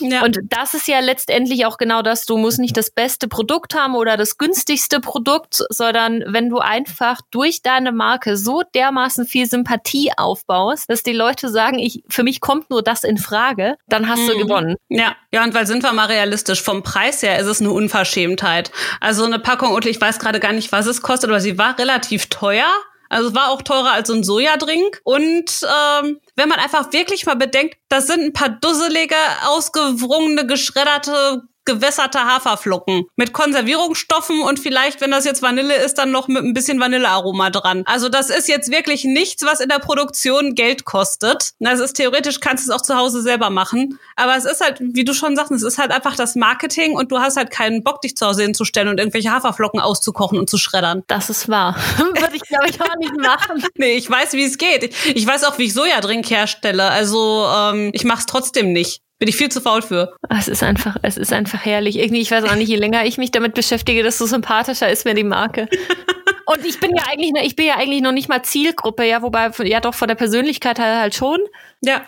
Ja. 0.00 0.22
Und 0.24 0.40
das 0.48 0.74
ist 0.74 0.88
ja 0.88 0.98
letztendlich 1.00 1.66
auch 1.66 1.78
genau 1.78 2.02
das. 2.02 2.26
Du 2.26 2.36
musst 2.36 2.58
nicht 2.58 2.76
das 2.76 2.90
beste 2.90 3.28
Produkt 3.28 3.74
haben 3.74 3.94
oder 3.94 4.16
das 4.16 4.36
günstigste 4.36 5.00
Produkt, 5.00 5.62
sondern 5.68 6.24
wenn 6.26 6.48
du 6.48 6.58
einfach 6.58 7.20
durch 7.30 7.62
deine 7.62 7.92
Marke 7.92 8.36
so 8.36 8.62
dermaßen 8.74 9.26
viel 9.26 9.46
Sympathie 9.46 10.10
aufbaust, 10.16 10.90
dass 10.90 11.02
die 11.02 11.12
Leute 11.12 11.48
sagen, 11.48 11.78
ich, 11.78 12.02
für 12.08 12.24
mich 12.24 12.40
kommt 12.40 12.70
nur 12.70 12.82
das 12.82 13.04
in 13.04 13.18
Frage, 13.18 13.76
dann 13.86 14.08
hast 14.08 14.22
mhm. 14.22 14.28
du 14.28 14.38
gewonnen. 14.38 14.76
Ja, 14.88 15.14
ja, 15.32 15.44
und 15.44 15.54
weil 15.54 15.66
sind 15.66 15.82
wir 15.82 15.92
mal 15.92 16.06
realistisch, 16.06 16.62
vom 16.62 16.82
Preis 16.82 17.22
her 17.22 17.38
ist 17.38 17.46
es 17.46 17.60
eine 17.60 17.70
Unverschämtheit. 17.70 18.72
Also 19.00 19.24
eine 19.24 19.38
Packung 19.38 19.72
und 19.72 19.86
ich 19.86 20.00
weiß 20.00 20.18
gerade 20.18 20.40
gar 20.40 20.52
nicht, 20.52 20.72
was 20.72 20.86
es 20.86 21.02
kostet, 21.02 21.30
aber 21.30 21.40
sie 21.40 21.56
war 21.56 21.78
relativ 21.78 22.26
teuer. 22.26 22.68
Also 23.08 23.34
war 23.34 23.50
auch 23.50 23.62
teurer 23.62 23.92
als 23.92 24.08
so 24.08 24.14
ein 24.14 24.24
Sojadrink. 24.24 25.00
Und 25.04 25.50
ähm, 25.62 26.20
wenn 26.36 26.48
man 26.48 26.60
einfach 26.60 26.92
wirklich 26.92 27.26
mal 27.26 27.36
bedenkt, 27.36 27.76
das 27.88 28.06
sind 28.06 28.22
ein 28.22 28.32
paar 28.32 28.48
dusselige, 28.48 29.16
ausgewrungene, 29.46 30.46
geschredderte 30.46 31.42
gewässerte 31.64 32.20
Haferflocken 32.20 33.04
mit 33.16 33.32
Konservierungsstoffen 33.32 34.40
und 34.42 34.58
vielleicht, 34.58 35.00
wenn 35.00 35.10
das 35.10 35.24
jetzt 35.24 35.42
Vanille 35.42 35.76
ist, 35.76 35.98
dann 35.98 36.10
noch 36.10 36.28
mit 36.28 36.42
ein 36.42 36.54
bisschen 36.54 36.80
Vanillearoma 36.80 37.50
dran. 37.50 37.82
Also 37.86 38.08
das 38.08 38.30
ist 38.30 38.48
jetzt 38.48 38.70
wirklich 38.70 39.04
nichts, 39.04 39.44
was 39.44 39.60
in 39.60 39.68
der 39.68 39.78
Produktion 39.78 40.54
Geld 40.54 40.84
kostet. 40.84 41.52
Das 41.58 41.80
ist 41.80 41.94
theoretisch 41.94 42.40
kannst 42.40 42.66
du 42.66 42.72
es 42.72 42.76
auch 42.76 42.82
zu 42.82 42.96
Hause 42.96 43.22
selber 43.22 43.50
machen, 43.50 43.98
aber 44.16 44.36
es 44.36 44.44
ist 44.44 44.60
halt, 44.60 44.78
wie 44.80 45.04
du 45.04 45.14
schon 45.14 45.36
sagst, 45.36 45.52
es 45.52 45.62
ist 45.62 45.78
halt 45.78 45.92
einfach 45.92 46.16
das 46.16 46.34
Marketing 46.34 46.96
und 46.96 47.12
du 47.12 47.18
hast 47.18 47.36
halt 47.36 47.50
keinen 47.50 47.82
Bock, 47.82 48.00
dich 48.00 48.16
zu 48.16 48.26
Hause 48.26 48.42
hinzustellen 48.42 48.88
und 48.88 48.98
irgendwelche 48.98 49.30
Haferflocken 49.30 49.80
auszukochen 49.80 50.38
und 50.38 50.48
zu 50.48 50.58
schreddern. 50.58 51.02
Das 51.06 51.30
ist 51.30 51.48
wahr. 51.48 51.76
Würde 51.98 52.34
ich 52.34 52.42
glaube 52.42 52.68
ich 52.68 52.80
auch 52.80 52.96
nicht 52.98 53.16
machen. 53.16 53.64
nee, 53.76 53.92
ich 53.92 54.08
weiß, 54.10 54.32
wie 54.32 54.44
es 54.44 54.58
geht. 54.58 54.94
Ich 55.14 55.26
weiß 55.26 55.44
auch, 55.44 55.58
wie 55.58 55.64
ich 55.64 55.74
Sojadrink 55.74 56.28
herstelle. 56.30 56.84
Also 56.84 57.46
ähm, 57.54 57.90
ich 57.92 58.04
mach's 58.04 58.26
trotzdem 58.26 58.72
nicht. 58.72 59.02
Bin 59.20 59.28
ich 59.28 59.36
viel 59.36 59.50
zu 59.50 59.60
faul 59.60 59.82
für. 59.82 60.14
Es 60.30 60.48
ist 60.48 60.62
einfach, 60.62 60.96
es 61.02 61.18
ist 61.18 61.30
einfach 61.30 61.62
herrlich. 61.62 61.98
Irgendwie, 61.98 62.22
ich 62.22 62.30
weiß 62.30 62.44
auch 62.44 62.54
nicht, 62.54 62.70
je 62.70 62.76
länger 62.76 63.04
ich 63.04 63.18
mich 63.18 63.30
damit 63.30 63.52
beschäftige, 63.52 64.02
desto 64.02 64.24
sympathischer 64.24 64.90
ist 64.90 65.04
mir 65.04 65.12
die 65.12 65.24
Marke. 65.24 65.68
Und 66.46 66.64
ich 66.64 66.80
bin 66.80 66.96
ja 66.96 67.02
eigentlich, 67.06 67.32
ich 67.44 67.54
bin 67.54 67.66
ja 67.66 67.76
eigentlich 67.76 68.00
noch 68.00 68.12
nicht 68.12 68.30
mal 68.30 68.42
Zielgruppe, 68.42 69.04
ja, 69.04 69.20
wobei, 69.20 69.50
ja 69.64 69.80
doch 69.80 69.94
von 69.94 70.08
der 70.08 70.14
Persönlichkeit 70.14 70.78
her 70.78 70.98
halt 70.98 71.14
schon. 71.14 71.38
Ja. 71.82 72.02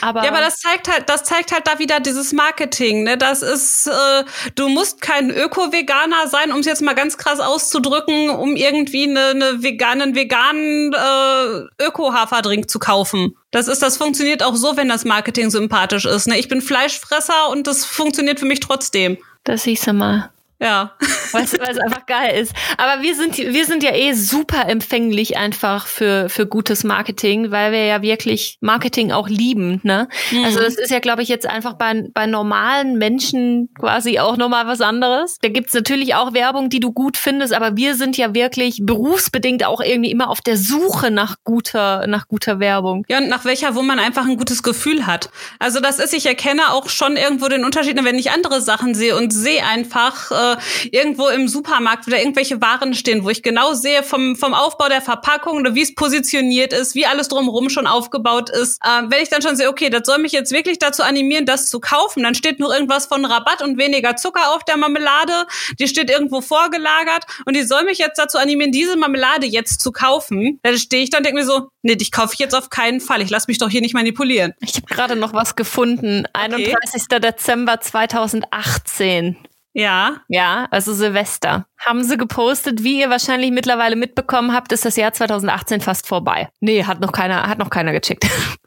Aber 0.00 0.22
ja, 0.22 0.30
aber 0.30 0.40
das 0.40 0.58
zeigt 0.58 0.88
halt, 0.88 1.08
das 1.08 1.24
zeigt 1.24 1.52
halt 1.52 1.66
da 1.66 1.78
wieder 1.78 2.00
dieses 2.00 2.32
Marketing. 2.32 3.04
Ne? 3.04 3.16
Das 3.16 3.42
ist, 3.42 3.86
äh, 3.86 4.24
du 4.54 4.68
musst 4.68 5.00
kein 5.00 5.30
Öko-Veganer 5.30 6.28
sein, 6.28 6.52
um 6.52 6.60
es 6.60 6.66
jetzt 6.66 6.82
mal 6.82 6.94
ganz 6.94 7.18
krass 7.18 7.40
auszudrücken, 7.40 8.30
um 8.30 8.56
irgendwie 8.56 9.04
eine, 9.04 9.26
eine 9.28 9.62
veganen, 9.62 10.14
veganen 10.14 10.92
äh, 10.92 11.84
Öko-Haferdrink 11.84 12.70
zu 12.70 12.78
kaufen. 12.78 13.36
Das 13.50 13.68
ist, 13.68 13.82
das 13.82 13.96
funktioniert 13.96 14.42
auch 14.42 14.54
so, 14.54 14.76
wenn 14.76 14.88
das 14.88 15.04
Marketing 15.04 15.50
sympathisch 15.50 16.04
ist. 16.04 16.26
Ne? 16.28 16.38
Ich 16.38 16.48
bin 16.48 16.60
Fleischfresser 16.60 17.48
und 17.50 17.66
das 17.66 17.84
funktioniert 17.84 18.40
für 18.40 18.46
mich 18.46 18.60
trotzdem. 18.60 19.18
Das 19.44 19.62
siehst 19.62 19.86
du 19.86 19.92
mal. 19.92 20.30
Ja. 20.58 20.92
Weil 21.32 21.44
es 21.44 21.78
einfach 21.78 22.06
geil 22.06 22.40
ist. 22.40 22.54
Aber 22.78 23.02
wir 23.02 23.14
sind, 23.14 23.36
wir 23.36 23.66
sind 23.66 23.82
ja 23.82 23.94
eh 23.94 24.14
super 24.14 24.68
empfänglich 24.68 25.36
einfach 25.36 25.86
für, 25.86 26.28
für 26.28 26.46
gutes 26.46 26.82
Marketing, 26.82 27.50
weil 27.50 27.72
wir 27.72 27.84
ja 27.84 28.00
wirklich 28.00 28.56
Marketing 28.60 29.12
auch 29.12 29.28
lieben. 29.28 29.80
Ne? 29.82 30.08
Mhm. 30.30 30.44
Also 30.44 30.60
das 30.60 30.76
ist 30.76 30.90
ja, 30.90 31.00
glaube 31.00 31.22
ich, 31.22 31.28
jetzt 31.28 31.46
einfach 31.46 31.74
bei, 31.74 32.04
bei 32.14 32.26
normalen 32.26 32.96
Menschen 32.96 33.68
quasi 33.78 34.18
auch 34.18 34.36
nochmal 34.36 34.66
was 34.66 34.80
anderes. 34.80 35.38
Da 35.42 35.48
gibt's 35.48 35.74
natürlich 35.74 36.14
auch 36.14 36.32
Werbung, 36.32 36.70
die 36.70 36.80
du 36.80 36.92
gut 36.92 37.16
findest, 37.16 37.52
aber 37.52 37.76
wir 37.76 37.94
sind 37.94 38.16
ja 38.16 38.34
wirklich 38.34 38.80
berufsbedingt 38.82 39.64
auch 39.66 39.80
irgendwie 39.80 40.10
immer 40.10 40.30
auf 40.30 40.40
der 40.40 40.56
Suche 40.56 41.10
nach 41.10 41.36
guter, 41.44 42.06
nach 42.06 42.28
guter 42.28 42.60
Werbung. 42.60 43.04
Ja, 43.08 43.18
und 43.18 43.28
nach 43.28 43.44
welcher, 43.44 43.74
wo 43.74 43.82
man 43.82 43.98
einfach 43.98 44.24
ein 44.24 44.36
gutes 44.36 44.62
Gefühl 44.62 45.06
hat. 45.06 45.30
Also 45.58 45.80
das 45.80 45.98
ist, 45.98 46.14
ich 46.14 46.26
erkenne 46.26 46.72
auch 46.72 46.88
schon 46.88 47.16
irgendwo 47.16 47.48
den 47.48 47.64
Unterschied, 47.64 48.02
wenn 48.02 48.18
ich 48.18 48.30
andere 48.30 48.60
Sachen 48.60 48.94
sehe 48.94 49.16
und 49.16 49.32
sehe 49.32 49.64
einfach, 49.64 50.30
äh, 50.52 50.88
irgendwo 50.90 51.28
im 51.28 51.48
Supermarkt 51.48 52.06
wieder 52.06 52.18
irgendwelche 52.18 52.60
Waren 52.60 52.94
stehen, 52.94 53.24
wo 53.24 53.30
ich 53.30 53.42
genau 53.42 53.74
sehe 53.74 54.02
vom, 54.02 54.36
vom 54.36 54.54
Aufbau 54.54 54.88
der 54.88 55.02
Verpackung 55.02 55.58
oder 55.58 55.74
wie 55.74 55.82
es 55.82 55.94
positioniert 55.94 56.72
ist, 56.72 56.94
wie 56.94 57.06
alles 57.06 57.28
drumherum 57.28 57.68
schon 57.68 57.86
aufgebaut 57.86 58.50
ist. 58.50 58.80
Äh, 58.82 59.02
wenn 59.08 59.22
ich 59.22 59.28
dann 59.28 59.42
schon 59.42 59.56
sehe, 59.56 59.68
okay, 59.68 59.90
das 59.90 60.06
soll 60.06 60.18
mich 60.18 60.32
jetzt 60.32 60.52
wirklich 60.52 60.78
dazu 60.78 61.02
animieren, 61.02 61.46
das 61.46 61.66
zu 61.66 61.80
kaufen, 61.80 62.22
dann 62.22 62.34
steht 62.34 62.60
nur 62.60 62.72
irgendwas 62.72 63.06
von 63.06 63.24
Rabatt 63.24 63.62
und 63.62 63.78
weniger 63.78 64.16
Zucker 64.16 64.54
auf 64.54 64.64
der 64.64 64.76
Marmelade, 64.76 65.46
die 65.78 65.88
steht 65.88 66.10
irgendwo 66.10 66.40
vorgelagert 66.40 67.24
und 67.44 67.54
die 67.56 67.62
soll 67.62 67.84
mich 67.84 67.98
jetzt 67.98 68.18
dazu 68.18 68.38
animieren, 68.38 68.72
diese 68.72 68.96
Marmelade 68.96 69.46
jetzt 69.46 69.80
zu 69.80 69.92
kaufen. 69.92 70.60
Da 70.62 70.76
stehe 70.76 71.02
ich 71.02 71.10
dann 71.10 71.18
und 71.18 71.26
denke 71.26 71.40
mir 71.40 71.46
so, 71.46 71.68
nee, 71.82 71.96
die 71.96 72.10
kaufe 72.10 72.34
ich 72.34 72.38
jetzt 72.38 72.54
auf 72.54 72.70
keinen 72.70 73.00
Fall. 73.00 73.22
Ich 73.22 73.30
lasse 73.30 73.46
mich 73.48 73.58
doch 73.58 73.68
hier 73.68 73.80
nicht 73.80 73.94
manipulieren. 73.94 74.54
Ich 74.60 74.76
habe 74.76 74.86
gerade 74.86 75.16
noch 75.16 75.32
was 75.32 75.56
gefunden. 75.56 76.24
Okay. 76.32 76.74
31. 76.76 77.08
Dezember 77.20 77.80
2018. 77.80 79.36
Ja. 79.76 80.22
Ja, 80.28 80.66
also 80.70 80.94
Silvester. 80.94 81.66
Haben 81.78 82.04
sie 82.04 82.16
gepostet, 82.16 82.82
wie 82.82 83.00
ihr 83.00 83.10
wahrscheinlich 83.10 83.50
mittlerweile 83.50 83.96
mitbekommen 83.96 84.52
habt, 84.52 84.72
ist 84.72 84.84
das 84.84 84.96
Jahr 84.96 85.12
2018 85.12 85.80
fast 85.80 86.06
vorbei. 86.08 86.48
Nee, 86.60 86.84
hat 86.84 87.00
noch 87.00 87.12
keiner, 87.12 87.46
hat 87.48 87.58
noch 87.58 87.70
keiner 87.70 87.92
gecheckt. 87.92 88.26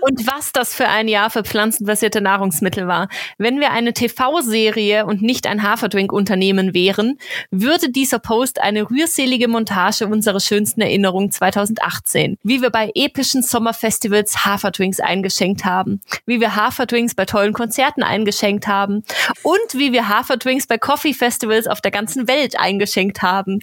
Und 0.00 0.24
was 0.24 0.52
das 0.52 0.72
für 0.72 0.86
ein 0.86 1.08
Jahr 1.08 1.30
für 1.30 1.42
pflanzenbasierte 1.42 2.20
Nahrungsmittel 2.20 2.86
war. 2.86 3.08
Wenn 3.38 3.58
wir 3.58 3.72
eine 3.72 3.92
TV-Serie 3.92 5.04
und 5.04 5.20
nicht 5.20 5.48
ein 5.48 5.64
Haferdrink-Unternehmen 5.64 6.74
wären, 6.74 7.18
würde 7.50 7.90
dieser 7.90 8.20
Post 8.20 8.60
eine 8.60 8.88
rührselige 8.88 9.48
Montage 9.48 10.06
unserer 10.06 10.38
schönsten 10.38 10.80
Erinnerungen 10.80 11.32
2018. 11.32 12.38
Wie 12.44 12.62
wir 12.62 12.70
bei 12.70 12.92
epischen 12.94 13.42
Sommerfestivals 13.42 14.44
Haferdrinks 14.44 15.00
eingeschenkt 15.00 15.64
haben. 15.64 16.00
Wie 16.24 16.40
wir 16.40 16.54
Haferdrinks 16.54 17.16
bei 17.16 17.24
tollen 17.24 17.52
Konzerten 17.52 18.04
eingeschenkt 18.04 18.68
haben. 18.68 19.02
Und 19.42 19.74
wie 19.74 19.92
wir 19.92 20.08
Haferdrinks 20.08 20.68
bei 20.68 20.78
Coffee-Festivals 20.78 21.66
auf 21.66 21.80
der 21.80 21.90
ganzen 21.90 22.28
Welt 22.28 22.35
eingeschenkt 22.58 23.22
haben. 23.22 23.60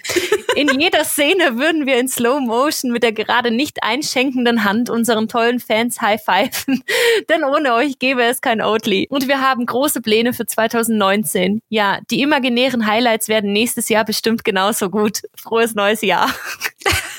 In 0.56 0.68
jeder 0.80 1.04
Szene 1.04 1.58
würden 1.58 1.86
wir 1.86 2.00
in 2.00 2.08
Slow 2.08 2.40
Motion 2.40 2.92
mit 2.92 3.04
der 3.04 3.12
gerade 3.12 3.52
nicht 3.52 3.84
einschenkenden 3.84 4.64
Hand 4.64 4.90
unseren 4.90 5.28
tollen 5.28 5.60
Fans 5.60 6.02
high-pfeifen. 6.02 6.84
Denn 7.30 7.44
ohne 7.44 7.74
euch 7.74 8.00
gäbe 8.00 8.24
es 8.24 8.42
kein 8.42 8.62
Oatly. 8.62 9.08
Und 9.10 9.28
wir 9.28 9.42
haben 9.42 9.66
große 9.66 10.02
Pläne 10.02 10.34
für 10.34 10.46
2019. 10.46 11.62
Ja, 11.70 12.00
die 12.10 12.22
imaginären 12.22 12.88
Highlights 12.88 13.28
werden 13.28 13.54
nächstes 13.54 13.90
Jahr 13.90 14.06
bestimmt 14.06 14.44
genauso 14.44 14.90
gut. 14.90 15.22
Frohes 15.42 15.76
neues 15.76 16.02
Jahr. 16.02 16.34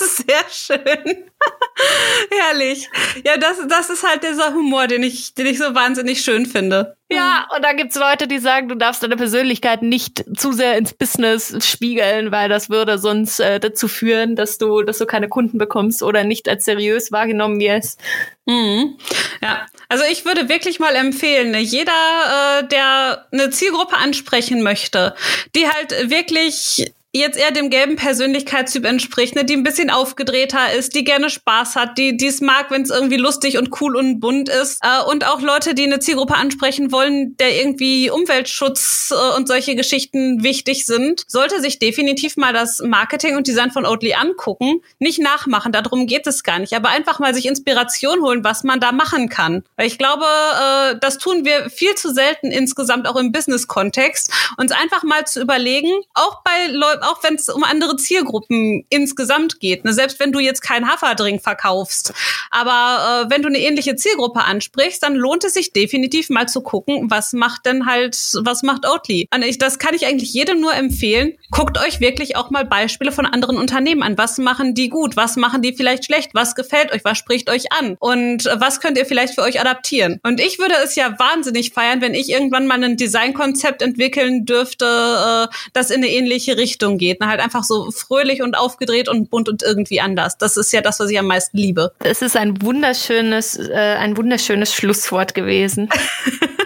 Sehr 0.00 0.44
schön. 0.50 1.30
Herrlich. 2.30 2.88
Ja, 3.24 3.36
das, 3.36 3.58
das 3.68 3.90
ist 3.90 4.06
halt 4.06 4.22
dieser 4.22 4.54
Humor, 4.54 4.86
den 4.86 5.02
ich, 5.02 5.34
den 5.34 5.46
ich 5.46 5.58
so 5.58 5.74
wahnsinnig 5.74 6.22
schön 6.22 6.46
finde. 6.46 6.96
Ja, 7.12 7.48
und 7.54 7.64
da 7.64 7.72
gibt's 7.72 7.96
Leute, 7.96 8.28
die 8.28 8.38
sagen, 8.38 8.68
du 8.68 8.76
darfst 8.76 9.02
deine 9.02 9.16
Persönlichkeit 9.16 9.82
nicht 9.82 10.24
zu 10.36 10.52
sehr 10.52 10.78
ins 10.78 10.92
Business 10.94 11.52
spiegeln, 11.66 12.30
weil 12.30 12.48
das 12.48 12.70
würde 12.70 12.98
sonst 12.98 13.40
äh, 13.40 13.58
dazu 13.58 13.88
führen, 13.88 14.36
dass 14.36 14.58
du, 14.58 14.82
dass 14.82 14.98
du 14.98 15.06
keine 15.06 15.28
Kunden 15.28 15.58
bekommst 15.58 16.02
oder 16.02 16.22
nicht 16.22 16.48
als 16.48 16.64
seriös 16.64 17.10
wahrgenommen 17.10 17.58
wirst. 17.58 18.00
Mhm. 18.46 18.96
Ja, 19.42 19.66
also 19.88 20.04
ich 20.10 20.24
würde 20.24 20.48
wirklich 20.48 20.78
mal 20.78 20.94
empfehlen, 20.94 21.50
ne, 21.50 21.60
jeder, 21.60 22.60
äh, 22.60 22.68
der 22.68 23.26
eine 23.32 23.50
Zielgruppe 23.50 23.96
ansprechen 23.96 24.62
möchte, 24.62 25.14
die 25.56 25.68
halt 25.68 26.10
wirklich 26.10 26.92
jetzt 27.18 27.38
eher 27.38 27.50
dem 27.50 27.70
gelben 27.70 27.96
Persönlichkeitstyp 27.96 28.84
entspricht, 28.84 29.34
ne, 29.34 29.44
die 29.44 29.54
ein 29.54 29.64
bisschen 29.64 29.90
aufgedrehter 29.90 30.72
ist, 30.72 30.94
die 30.94 31.02
gerne 31.02 31.28
Spaß 31.28 31.74
hat, 31.74 31.98
die 31.98 32.16
es 32.24 32.40
mag, 32.40 32.70
wenn 32.70 32.82
es 32.82 32.90
irgendwie 32.90 33.16
lustig 33.16 33.58
und 33.58 33.80
cool 33.80 33.96
und 33.96 34.20
bunt 34.20 34.48
ist. 34.48 34.80
Äh, 34.82 35.02
und 35.10 35.26
auch 35.26 35.40
Leute, 35.40 35.74
die 35.74 35.84
eine 35.84 35.98
Zielgruppe 35.98 36.34
ansprechen 36.34 36.92
wollen, 36.92 37.36
der 37.38 37.58
irgendwie 37.60 38.10
Umweltschutz 38.10 39.12
äh, 39.12 39.36
und 39.36 39.48
solche 39.48 39.74
Geschichten 39.74 40.44
wichtig 40.44 40.86
sind, 40.86 41.24
sollte 41.26 41.60
sich 41.60 41.80
definitiv 41.80 42.36
mal 42.36 42.52
das 42.52 42.80
Marketing 42.80 43.36
und 43.36 43.48
Design 43.48 43.72
von 43.72 43.86
Oatly 43.86 44.14
angucken, 44.14 44.80
nicht 45.00 45.18
nachmachen, 45.18 45.72
darum 45.72 46.06
geht 46.06 46.28
es 46.28 46.44
gar 46.44 46.60
nicht, 46.60 46.74
aber 46.74 46.90
einfach 46.90 47.18
mal 47.18 47.34
sich 47.34 47.46
Inspiration 47.46 48.22
holen, 48.22 48.44
was 48.44 48.62
man 48.62 48.78
da 48.78 48.92
machen 48.92 49.28
kann, 49.28 49.64
weil 49.76 49.88
ich 49.88 49.98
glaube, 49.98 50.24
äh, 50.24 50.96
das 51.00 51.18
tun 51.18 51.44
wir 51.44 51.70
viel 51.70 51.96
zu 51.96 52.14
selten 52.14 52.52
insgesamt 52.52 53.08
auch 53.08 53.16
im 53.16 53.32
Business-Kontext, 53.32 54.32
uns 54.56 54.70
einfach 54.70 55.02
mal 55.02 55.26
zu 55.26 55.40
überlegen, 55.40 55.90
auch 56.14 56.42
bei 56.44 56.72
Leuten 56.72 56.99
auch 57.02 57.22
wenn 57.22 57.34
es 57.34 57.48
um 57.48 57.64
andere 57.64 57.96
Zielgruppen 57.96 58.84
insgesamt 58.88 59.60
geht. 59.60 59.84
Ne? 59.84 59.92
Selbst 59.92 60.20
wenn 60.20 60.32
du 60.32 60.38
jetzt 60.38 60.62
keinen 60.62 60.88
Haferdrink 60.88 61.42
verkaufst. 61.42 62.12
Aber 62.50 63.26
äh, 63.26 63.30
wenn 63.30 63.42
du 63.42 63.48
eine 63.48 63.58
ähnliche 63.58 63.96
Zielgruppe 63.96 64.42
ansprichst, 64.44 65.02
dann 65.02 65.14
lohnt 65.14 65.44
es 65.44 65.54
sich 65.54 65.72
definitiv 65.72 66.30
mal 66.30 66.48
zu 66.48 66.60
gucken, 66.60 67.10
was 67.10 67.32
macht 67.32 67.66
denn 67.66 67.86
halt, 67.86 68.16
was 68.42 68.62
macht 68.62 68.86
Oatly? 68.86 69.28
Und 69.32 69.42
ich, 69.42 69.58
das 69.58 69.78
kann 69.78 69.94
ich 69.94 70.06
eigentlich 70.06 70.32
jedem 70.32 70.60
nur 70.60 70.74
empfehlen. 70.74 71.34
Guckt 71.50 71.78
euch 71.78 72.00
wirklich 72.00 72.36
auch 72.36 72.50
mal 72.50 72.64
Beispiele 72.64 73.12
von 73.12 73.26
anderen 73.26 73.58
Unternehmen 73.58 74.02
an. 74.02 74.18
Was 74.18 74.38
machen 74.38 74.74
die 74.74 74.88
gut? 74.88 75.16
Was 75.16 75.36
machen 75.36 75.62
die 75.62 75.72
vielleicht 75.72 76.04
schlecht? 76.04 76.30
Was 76.34 76.54
gefällt 76.54 76.92
euch? 76.92 77.04
Was 77.04 77.18
spricht 77.18 77.50
euch 77.50 77.72
an? 77.72 77.96
Und 77.98 78.46
äh, 78.46 78.60
was 78.60 78.80
könnt 78.80 78.98
ihr 78.98 79.06
vielleicht 79.06 79.34
für 79.34 79.42
euch 79.42 79.60
adaptieren? 79.60 80.20
Und 80.22 80.40
ich 80.40 80.58
würde 80.58 80.74
es 80.82 80.94
ja 80.94 81.18
wahnsinnig 81.18 81.70
feiern, 81.70 82.00
wenn 82.00 82.14
ich 82.14 82.30
irgendwann 82.30 82.66
mal 82.66 82.82
ein 82.82 82.96
Designkonzept 82.96 83.82
entwickeln 83.82 84.44
dürfte, 84.44 85.48
äh, 85.50 85.54
das 85.72 85.90
in 85.90 85.98
eine 85.98 86.08
ähnliche 86.08 86.56
Richtung 86.56 86.89
Richtung 86.90 86.98
geht. 86.98 87.20
Ne? 87.20 87.26
Halt 87.26 87.40
einfach 87.40 87.64
so 87.64 87.90
fröhlich 87.90 88.42
und 88.42 88.56
aufgedreht 88.56 89.08
und 89.08 89.30
bunt 89.30 89.48
und 89.48 89.62
irgendwie 89.62 90.00
anders. 90.00 90.38
Das 90.38 90.56
ist 90.56 90.72
ja 90.72 90.80
das, 90.80 91.00
was 91.00 91.10
ich 91.10 91.18
am 91.18 91.26
meisten 91.26 91.56
liebe. 91.56 91.92
Es 92.00 92.22
ist 92.22 92.36
ein 92.36 92.60
wunderschönes, 92.62 93.56
äh, 93.58 93.96
ein 93.98 94.16
wunderschönes 94.16 94.74
Schlusswort 94.74 95.34
gewesen. 95.34 95.88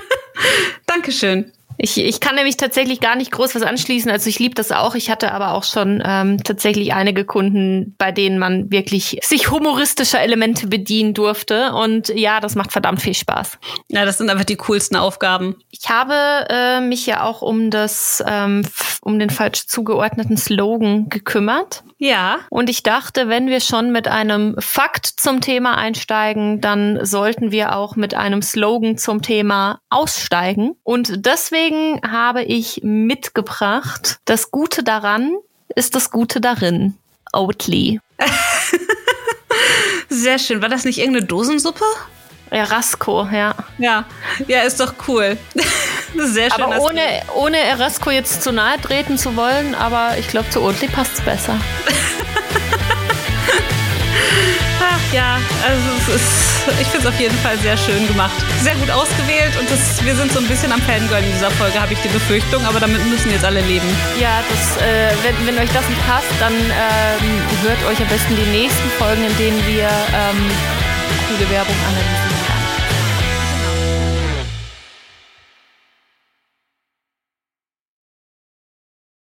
Dankeschön. 0.86 1.52
Ich, 1.76 1.98
ich 1.98 2.20
kann 2.20 2.36
nämlich 2.36 2.56
tatsächlich 2.56 3.00
gar 3.00 3.16
nicht 3.16 3.32
groß 3.32 3.54
was 3.54 3.62
anschließen. 3.62 4.10
Also 4.10 4.28
ich 4.28 4.38
liebe 4.38 4.54
das 4.54 4.72
auch. 4.72 4.94
Ich 4.94 5.10
hatte 5.10 5.32
aber 5.32 5.52
auch 5.54 5.64
schon 5.64 6.02
ähm, 6.04 6.42
tatsächlich 6.42 6.94
einige 6.94 7.24
Kunden, 7.24 7.94
bei 7.98 8.12
denen 8.12 8.38
man 8.38 8.70
wirklich 8.70 9.18
sich 9.22 9.50
humoristischer 9.50 10.20
Elemente 10.20 10.66
bedienen 10.66 11.14
durfte. 11.14 11.72
Und 11.72 12.08
ja, 12.08 12.40
das 12.40 12.54
macht 12.54 12.72
verdammt 12.72 13.02
viel 13.02 13.14
Spaß. 13.14 13.58
Ja, 13.88 14.04
das 14.04 14.18
sind 14.18 14.30
einfach 14.30 14.44
die 14.44 14.56
coolsten 14.56 14.96
Aufgaben. 14.96 15.56
Ich 15.70 15.88
habe 15.88 16.14
äh, 16.48 16.80
mich 16.80 17.06
ja 17.06 17.24
auch 17.24 17.42
um 17.42 17.70
das, 17.70 18.22
ähm, 18.26 18.66
um 19.00 19.18
den 19.18 19.30
falsch 19.30 19.66
zugeordneten 19.66 20.36
Slogan 20.36 21.08
gekümmert. 21.08 21.82
Ja. 21.98 22.40
Und 22.50 22.70
ich 22.70 22.82
dachte, 22.82 23.28
wenn 23.28 23.48
wir 23.48 23.60
schon 23.60 23.90
mit 23.90 24.08
einem 24.08 24.56
Fakt 24.58 25.06
zum 25.06 25.40
Thema 25.40 25.76
einsteigen, 25.76 26.60
dann 26.60 27.04
sollten 27.04 27.50
wir 27.50 27.76
auch 27.76 27.96
mit 27.96 28.14
einem 28.14 28.42
Slogan 28.42 28.98
zum 28.98 29.22
Thema 29.22 29.80
aussteigen. 29.90 30.72
Und 30.82 31.26
deswegen 31.26 31.63
habe 32.06 32.42
ich 32.42 32.80
mitgebracht, 32.82 34.18
das 34.24 34.50
Gute 34.50 34.82
daran 34.82 35.36
ist 35.74 35.94
das 35.94 36.10
Gute 36.10 36.40
darin. 36.40 36.94
Oatly. 37.32 38.00
Sehr 40.08 40.38
schön. 40.38 40.62
War 40.62 40.68
das 40.68 40.84
nicht 40.84 40.98
irgendeine 40.98 41.26
Dosensuppe? 41.26 41.84
Erasco, 42.50 43.28
ja. 43.32 43.54
Ja, 43.78 44.04
ja, 44.46 44.60
ist 44.62 44.78
doch 44.78 44.94
cool. 45.08 45.36
Sehr 46.14 46.50
schön. 46.50 46.62
Aber 46.62 46.80
ohne, 46.80 47.22
ohne 47.34 47.58
Erasco 47.58 48.10
jetzt 48.10 48.42
zu 48.42 48.52
nahe 48.52 48.80
treten 48.80 49.18
zu 49.18 49.34
wollen, 49.34 49.74
aber 49.74 50.16
ich 50.18 50.28
glaube, 50.28 50.48
zu 50.50 50.62
Oatly 50.62 50.88
passt 50.88 51.14
es 51.14 51.20
besser. 51.22 51.58
Ach 54.94 55.12
ja, 55.12 55.40
also 55.66 56.14
ist, 56.14 56.68
ich 56.80 56.86
finde 56.86 57.08
es 57.08 57.12
auf 57.12 57.18
jeden 57.18 57.36
Fall 57.38 57.58
sehr 57.58 57.76
schön 57.76 58.06
gemacht. 58.06 58.36
Sehr 58.62 58.76
gut 58.76 58.90
ausgewählt 58.90 59.56
und 59.58 59.68
das, 59.68 60.04
wir 60.04 60.14
sind 60.14 60.30
so 60.30 60.38
ein 60.38 60.46
bisschen 60.46 60.70
am 60.70 60.80
Fangirl 60.82 61.18
in 61.24 61.32
dieser 61.32 61.50
Folge, 61.50 61.80
habe 61.80 61.92
ich 61.94 61.98
die 61.98 62.08
Befürchtung, 62.08 62.64
aber 62.64 62.78
damit 62.78 63.04
müssen 63.06 63.30
jetzt 63.32 63.44
alle 63.44 63.60
leben. 63.60 63.88
Ja, 64.20 64.38
das, 64.48 64.76
äh, 64.76 65.10
wenn, 65.24 65.46
wenn 65.46 65.58
euch 65.58 65.72
das 65.72 65.88
nicht 65.88 66.06
passt, 66.06 66.30
dann 66.38 66.54
ähm, 66.54 67.42
hört 67.64 67.84
euch 67.90 68.00
am 68.00 68.06
besten 68.06 68.36
die 68.36 68.50
nächsten 68.56 68.88
Folgen, 68.90 69.24
in 69.24 69.36
denen 69.36 69.66
wir 69.66 69.88
ähm, 69.88 70.50
coole 71.28 71.50
Werbung 71.50 71.76
analysieren. 71.88 72.33